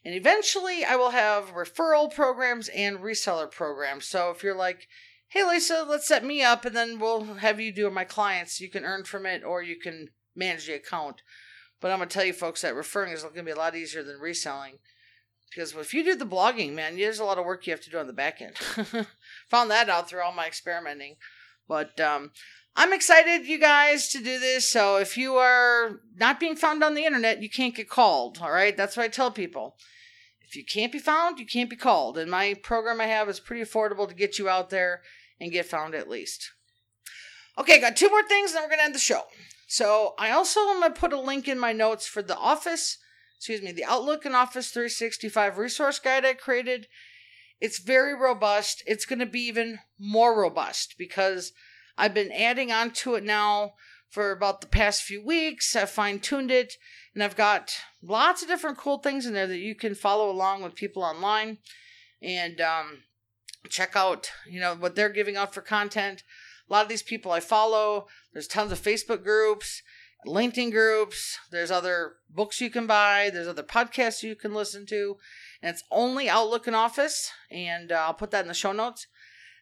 And 0.04 0.14
eventually 0.14 0.84
I 0.84 0.96
will 0.96 1.10
have 1.10 1.54
referral 1.54 2.12
programs 2.12 2.68
and 2.68 2.98
reseller 2.98 3.50
programs. 3.50 4.06
So 4.06 4.30
if 4.30 4.42
you're 4.42 4.56
like, 4.56 4.88
hey 5.30 5.44
Lisa, 5.44 5.84
let's 5.88 6.06
set 6.06 6.24
me 6.24 6.42
up 6.42 6.64
and 6.64 6.76
then 6.76 6.98
we'll 6.98 7.34
have 7.34 7.60
you 7.60 7.72
do 7.72 7.88
my 7.90 8.04
clients, 8.04 8.60
you 8.60 8.68
can 8.68 8.84
earn 8.84 9.04
from 9.04 9.26
it 9.26 9.42
or 9.44 9.62
you 9.62 9.76
can 9.76 10.08
manage 10.36 10.66
the 10.66 10.74
account. 10.74 11.22
But 11.80 11.90
I'm 11.90 11.98
going 11.98 12.08
to 12.08 12.12
tell 12.12 12.24
you 12.24 12.32
folks 12.32 12.62
that 12.62 12.74
referring 12.74 13.12
is 13.12 13.22
going 13.22 13.34
to 13.36 13.42
be 13.42 13.50
a 13.50 13.56
lot 13.56 13.74
easier 13.74 14.02
than 14.02 14.20
reselling 14.20 14.78
because 15.50 15.74
if 15.74 15.92
you 15.92 16.04
do 16.04 16.14
the 16.14 16.26
blogging, 16.26 16.74
man, 16.74 16.96
there's 16.96 17.18
a 17.18 17.24
lot 17.24 17.38
of 17.38 17.44
work 17.44 17.66
you 17.66 17.72
have 17.72 17.80
to 17.80 17.90
do 17.90 17.98
on 17.98 18.06
the 18.06 18.12
back 18.12 18.40
end. 18.40 18.56
Found 19.48 19.70
that 19.70 19.88
out 19.88 20.08
through 20.08 20.22
all 20.22 20.32
my 20.32 20.46
experimenting. 20.46 21.16
But 21.68 22.00
um, 22.00 22.30
I'm 22.76 22.92
excited, 22.92 23.46
you 23.46 23.58
guys, 23.58 24.08
to 24.10 24.18
do 24.18 24.38
this. 24.38 24.68
So 24.68 24.96
if 24.96 25.16
you 25.16 25.34
are 25.36 26.00
not 26.16 26.38
being 26.38 26.54
found 26.54 26.84
on 26.84 26.94
the 26.94 27.04
internet, 27.04 27.42
you 27.42 27.50
can't 27.50 27.74
get 27.74 27.88
called. 27.88 28.38
All 28.40 28.52
right, 28.52 28.76
that's 28.76 28.96
what 28.96 29.04
I 29.04 29.08
tell 29.08 29.32
people. 29.32 29.76
If 30.40 30.54
you 30.54 30.64
can't 30.64 30.92
be 30.92 30.98
found, 30.98 31.38
you 31.38 31.46
can't 31.46 31.70
be 31.70 31.76
called. 31.76 32.16
And 32.16 32.30
my 32.30 32.54
program 32.54 33.00
I 33.00 33.06
have 33.06 33.28
is 33.28 33.40
pretty 33.40 33.62
affordable 33.62 34.08
to 34.08 34.14
get 34.14 34.38
you 34.38 34.48
out 34.48 34.70
there 34.70 35.02
and 35.40 35.52
get 35.52 35.66
found 35.66 35.94
at 35.94 36.08
least. 36.08 36.50
Okay, 37.58 37.80
got 37.80 37.96
two 37.96 38.08
more 38.08 38.22
things, 38.22 38.50
and 38.50 38.56
then 38.56 38.64
we're 38.64 38.70
gonna 38.70 38.82
end 38.82 38.94
the 38.94 38.98
show. 38.98 39.22
So 39.66 40.14
I 40.18 40.30
also 40.30 40.60
am 40.60 40.80
gonna 40.80 40.94
put 40.94 41.12
a 41.12 41.20
link 41.20 41.48
in 41.48 41.58
my 41.58 41.72
notes 41.72 42.06
for 42.06 42.22
the 42.22 42.36
office 42.36 42.98
excuse 43.40 43.62
me, 43.62 43.72
the 43.72 43.86
Outlook 43.86 44.26
and 44.26 44.36
Office 44.36 44.70
365 44.70 45.56
resource 45.56 45.98
guide 45.98 46.26
I 46.26 46.34
created. 46.34 46.88
It's 47.58 47.78
very 47.78 48.14
robust. 48.14 48.82
It's 48.86 49.06
to 49.06 49.24
be 49.24 49.40
even 49.40 49.78
more 49.98 50.38
robust 50.38 50.96
because 50.98 51.52
I've 51.96 52.12
been 52.12 52.30
adding 52.32 52.70
on 52.70 52.90
to 52.90 53.14
it 53.14 53.24
now 53.24 53.76
for 54.10 54.30
about 54.30 54.60
the 54.60 54.66
past 54.66 55.04
few 55.04 55.24
weeks. 55.24 55.74
I've 55.74 55.88
fine 55.88 56.20
tuned 56.20 56.50
it 56.50 56.74
and 57.14 57.24
I've 57.24 57.34
got 57.34 57.72
lots 58.02 58.42
of 58.42 58.48
different 58.48 58.76
cool 58.76 58.98
things 58.98 59.24
in 59.24 59.32
there 59.32 59.46
that 59.46 59.56
you 59.56 59.74
can 59.74 59.94
follow 59.94 60.30
along 60.30 60.62
with 60.62 60.74
people 60.74 61.02
online 61.02 61.56
and 62.20 62.60
um, 62.60 63.04
check 63.68 63.94
out, 63.94 64.30
you 64.48 64.60
know, 64.60 64.74
what 64.74 64.96
they're 64.96 65.08
giving 65.08 65.36
out 65.36 65.54
for 65.54 65.60
content. 65.60 66.22
A 66.68 66.72
lot 66.72 66.82
of 66.82 66.88
these 66.88 67.02
people 67.02 67.32
I 67.32 67.40
follow, 67.40 68.06
there's 68.32 68.46
tons 68.46 68.72
of 68.72 68.80
Facebook 68.80 69.22
groups 69.22 69.82
LinkedIn 70.26 70.70
groups. 70.70 71.38
There's 71.50 71.70
other 71.70 72.14
books 72.28 72.60
you 72.60 72.70
can 72.70 72.86
buy. 72.86 73.30
There's 73.32 73.48
other 73.48 73.62
podcasts 73.62 74.22
you 74.22 74.36
can 74.36 74.54
listen 74.54 74.86
to. 74.86 75.16
And 75.62 75.74
it's 75.74 75.84
only 75.90 76.28
Outlook 76.28 76.66
and 76.66 76.76
Office. 76.76 77.30
And 77.50 77.92
uh, 77.92 78.04
I'll 78.06 78.14
put 78.14 78.30
that 78.30 78.42
in 78.42 78.48
the 78.48 78.54
show 78.54 78.72
notes. 78.72 79.06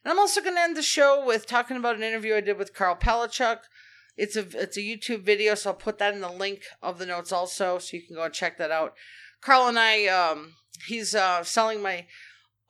And 0.05 0.13
I'm 0.13 0.19
also 0.19 0.41
going 0.41 0.55
to 0.55 0.61
end 0.61 0.77
the 0.77 0.83
show 0.83 1.25
with 1.25 1.47
talking 1.47 1.77
about 1.77 1.97
an 1.97 2.03
interview 2.03 2.35
I 2.35 2.41
did 2.41 2.59
with 2.59 2.75
Karl 2.75 2.97
Palachuk. 2.97 3.59
It's 4.17 4.35
a 4.35 4.47
it's 4.61 4.77
a 4.77 4.81
YouTube 4.81 5.23
video, 5.23 5.55
so 5.55 5.71
I'll 5.71 5.77
put 5.77 5.99
that 5.99 6.13
in 6.13 6.21
the 6.21 6.31
link 6.31 6.63
of 6.83 6.99
the 6.99 7.07
notes 7.07 7.31
also, 7.31 7.79
so 7.79 7.97
you 7.97 8.03
can 8.05 8.17
go 8.17 8.25
and 8.25 8.35
check 8.35 8.59
that 8.59 8.73
out. 8.73 8.95
Karl 9.41 9.69
and 9.69 9.79
I, 9.79 10.07
um, 10.07 10.55
he's 10.89 11.15
uh, 11.15 11.45
selling 11.45 11.81
my 11.81 12.07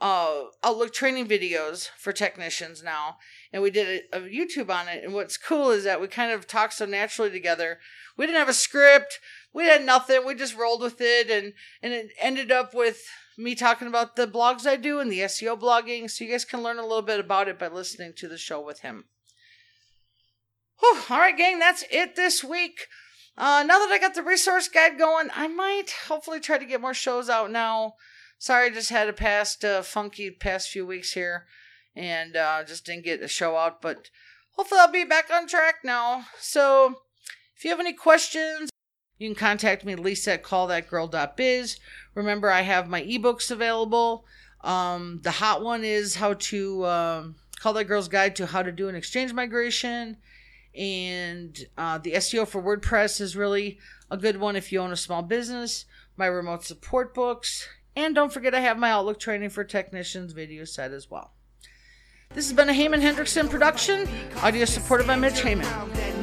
uh, 0.01 0.45
Outlook 0.63 0.93
training 0.93 1.27
videos 1.27 1.89
for 1.97 2.13
technicians 2.13 2.83
now, 2.83 3.17
and 3.53 3.63
we 3.63 3.71
did 3.71 4.03
a, 4.13 4.19
a, 4.19 4.21
YouTube 4.21 4.71
on 4.71 4.87
it. 4.87 5.03
And 5.03 5.13
what's 5.13 5.37
cool 5.37 5.71
is 5.71 5.85
that 5.85 6.01
we 6.01 6.07
kind 6.07 6.31
of 6.31 6.47
talked 6.47 6.75
so 6.75 6.87
naturally 6.87 7.31
together. 7.31 7.79
We 8.17 8.27
didn't 8.27 8.39
have 8.39 8.49
a 8.49 8.55
script, 8.55 9.19
we 9.53 9.65
had 9.65 9.85
nothing. 9.85 10.25
We 10.25 10.35
just 10.35 10.57
rolled 10.57 10.83
with 10.83 11.01
it, 11.01 11.31
and 11.31 11.53
and 11.83 11.93
it 11.93 12.13
ended 12.21 12.53
up 12.53 12.75
with 12.75 13.03
me 13.37 13.55
talking 13.55 13.89
about 13.89 14.17
the 14.17 14.27
blogs 14.27 14.67
I 14.67 14.77
do 14.77 15.01
and 15.01 15.11
the 15.11 15.21
SEO 15.21 15.59
blogging. 15.59 16.11
So 16.11 16.25
you 16.25 16.31
guys 16.31 16.45
can 16.45 16.63
learn 16.63 16.79
a 16.79 16.83
little 16.83 17.03
bit 17.03 17.21
about 17.21 17.49
it 17.49 17.59
by 17.59 17.69
listening 17.69 18.13
to 18.17 18.29
the 18.29 18.39
show 18.39 18.61
with 18.61 18.81
him. 18.81 19.05
Whew, 20.81 21.01
all 21.11 21.19
right, 21.19 21.37
gang, 21.37 21.59
that's 21.59 21.85
it 21.91 22.15
this 22.15 22.45
week. 22.45 22.87
Uh, 23.37 23.65
now 23.67 23.79
that 23.79 23.91
I 23.91 23.99
got 23.99 24.15
the 24.15 24.23
resource 24.23 24.69
guide 24.69 24.99
going, 24.99 25.29
I 25.35 25.49
might 25.49 25.93
hopefully 26.07 26.41
try 26.41 26.59
to 26.59 26.65
get 26.65 26.81
more 26.81 26.95
shows 26.95 27.29
out 27.29 27.51
now. 27.51 27.95
Sorry, 28.39 28.67
I 28.67 28.71
just 28.71 28.91
had 28.91 29.09
a 29.09 29.13
past 29.13 29.65
uh, 29.65 29.83
funky 29.83 30.31
past 30.31 30.71
few 30.71 30.87
weeks 30.87 31.13
here 31.13 31.47
and 31.97 32.37
uh, 32.37 32.63
just 32.65 32.87
didn't 32.87 33.05
get 33.05 33.23
a 33.23 33.29
show 33.29 33.57
out. 33.57 33.83
But 33.83 34.11
hopefully, 34.53 34.81
I'll 34.81 34.93
be 34.93 35.05
back 35.05 35.29
on 35.33 35.49
track 35.49 35.77
now. 35.83 36.27
So, 36.39 36.95
if 37.57 37.65
you 37.65 37.71
have 37.71 37.81
any 37.81 37.93
questions, 37.93 38.71
you 39.19 39.29
can 39.29 39.35
contact 39.35 39.85
me, 39.85 39.97
Lisa 39.97 40.35
at 40.35 40.45
callthatgirl.biz. 40.45 41.81
Remember, 42.15 42.51
I 42.51 42.61
have 42.61 42.89
my 42.89 43.03
ebooks 43.03 43.51
available. 43.51 44.25
Um, 44.63 45.21
the 45.23 45.33
hot 45.33 45.63
one 45.63 45.85
is 45.85 46.15
how 46.15 46.35
to 46.35 46.87
um, 46.87 47.35
call 47.59 47.73
that 47.73 47.85
girl's 47.85 48.09
guide 48.09 48.37
to 48.37 48.47
how 48.47 48.63
to 48.63 48.71
do 48.71 48.89
an 48.89 48.95
exchange 48.95 49.33
migration. 49.33 50.19
And 50.77 51.59
uh, 51.77 51.99
the 51.99 52.13
SEO 52.13 52.47
for 52.47 52.63
WordPress 52.63 53.21
is 53.21 53.35
really 53.35 53.79
a 54.11 54.17
good 54.17 54.37
one 54.37 54.55
if 54.55 54.71
you 54.71 54.81
own 54.81 54.93
a 54.93 54.97
small 54.97 55.23
business. 55.23 55.85
My 56.17 56.27
remote 56.27 56.65
support 56.65 57.15
books. 57.15 57.69
And 57.99 58.15
don't 58.15 58.33
forget, 58.33 58.55
I 58.55 58.61
have 58.61 58.79
my 58.79 58.93
Outlook 58.93 59.19
training 59.19 59.51
for 59.51 59.65
technicians 59.65 60.33
video 60.33 60.65
set 60.65 60.93
as 60.93 61.11
well. 61.11 61.33
This 62.33 62.47
has 62.49 62.53
been 62.53 62.69
a 62.69 62.73
Heyman 62.73 63.03
Hendrickson 63.03 63.51
production, 63.51 64.07
audio 64.41 64.67
supported 64.67 65.09
by 65.09 65.17
Mitch 65.17 65.43
Heyman. 65.43 65.67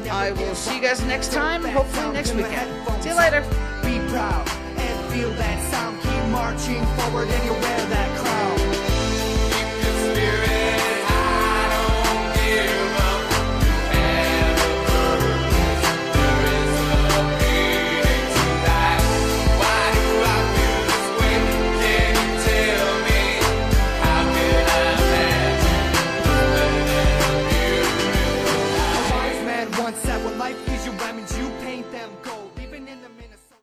I 0.08 0.32
will 0.32 0.54
see 0.54 0.76
you 0.76 0.80
guys 0.80 1.04
next 1.04 1.34
time, 1.34 1.62
hopefully 1.62 2.14
next 2.14 2.34
weekend. 2.34 2.70
See 3.02 3.10
you 3.10 3.14
later. 3.14 3.42
Be 3.82 3.98
proud 4.08 4.48
and 4.78 5.12
feel 5.12 5.28
that 5.32 5.70
sound. 5.70 6.00
Keep 6.00 6.32
marching 6.32 6.82
forward 6.96 7.28
that 7.28 8.05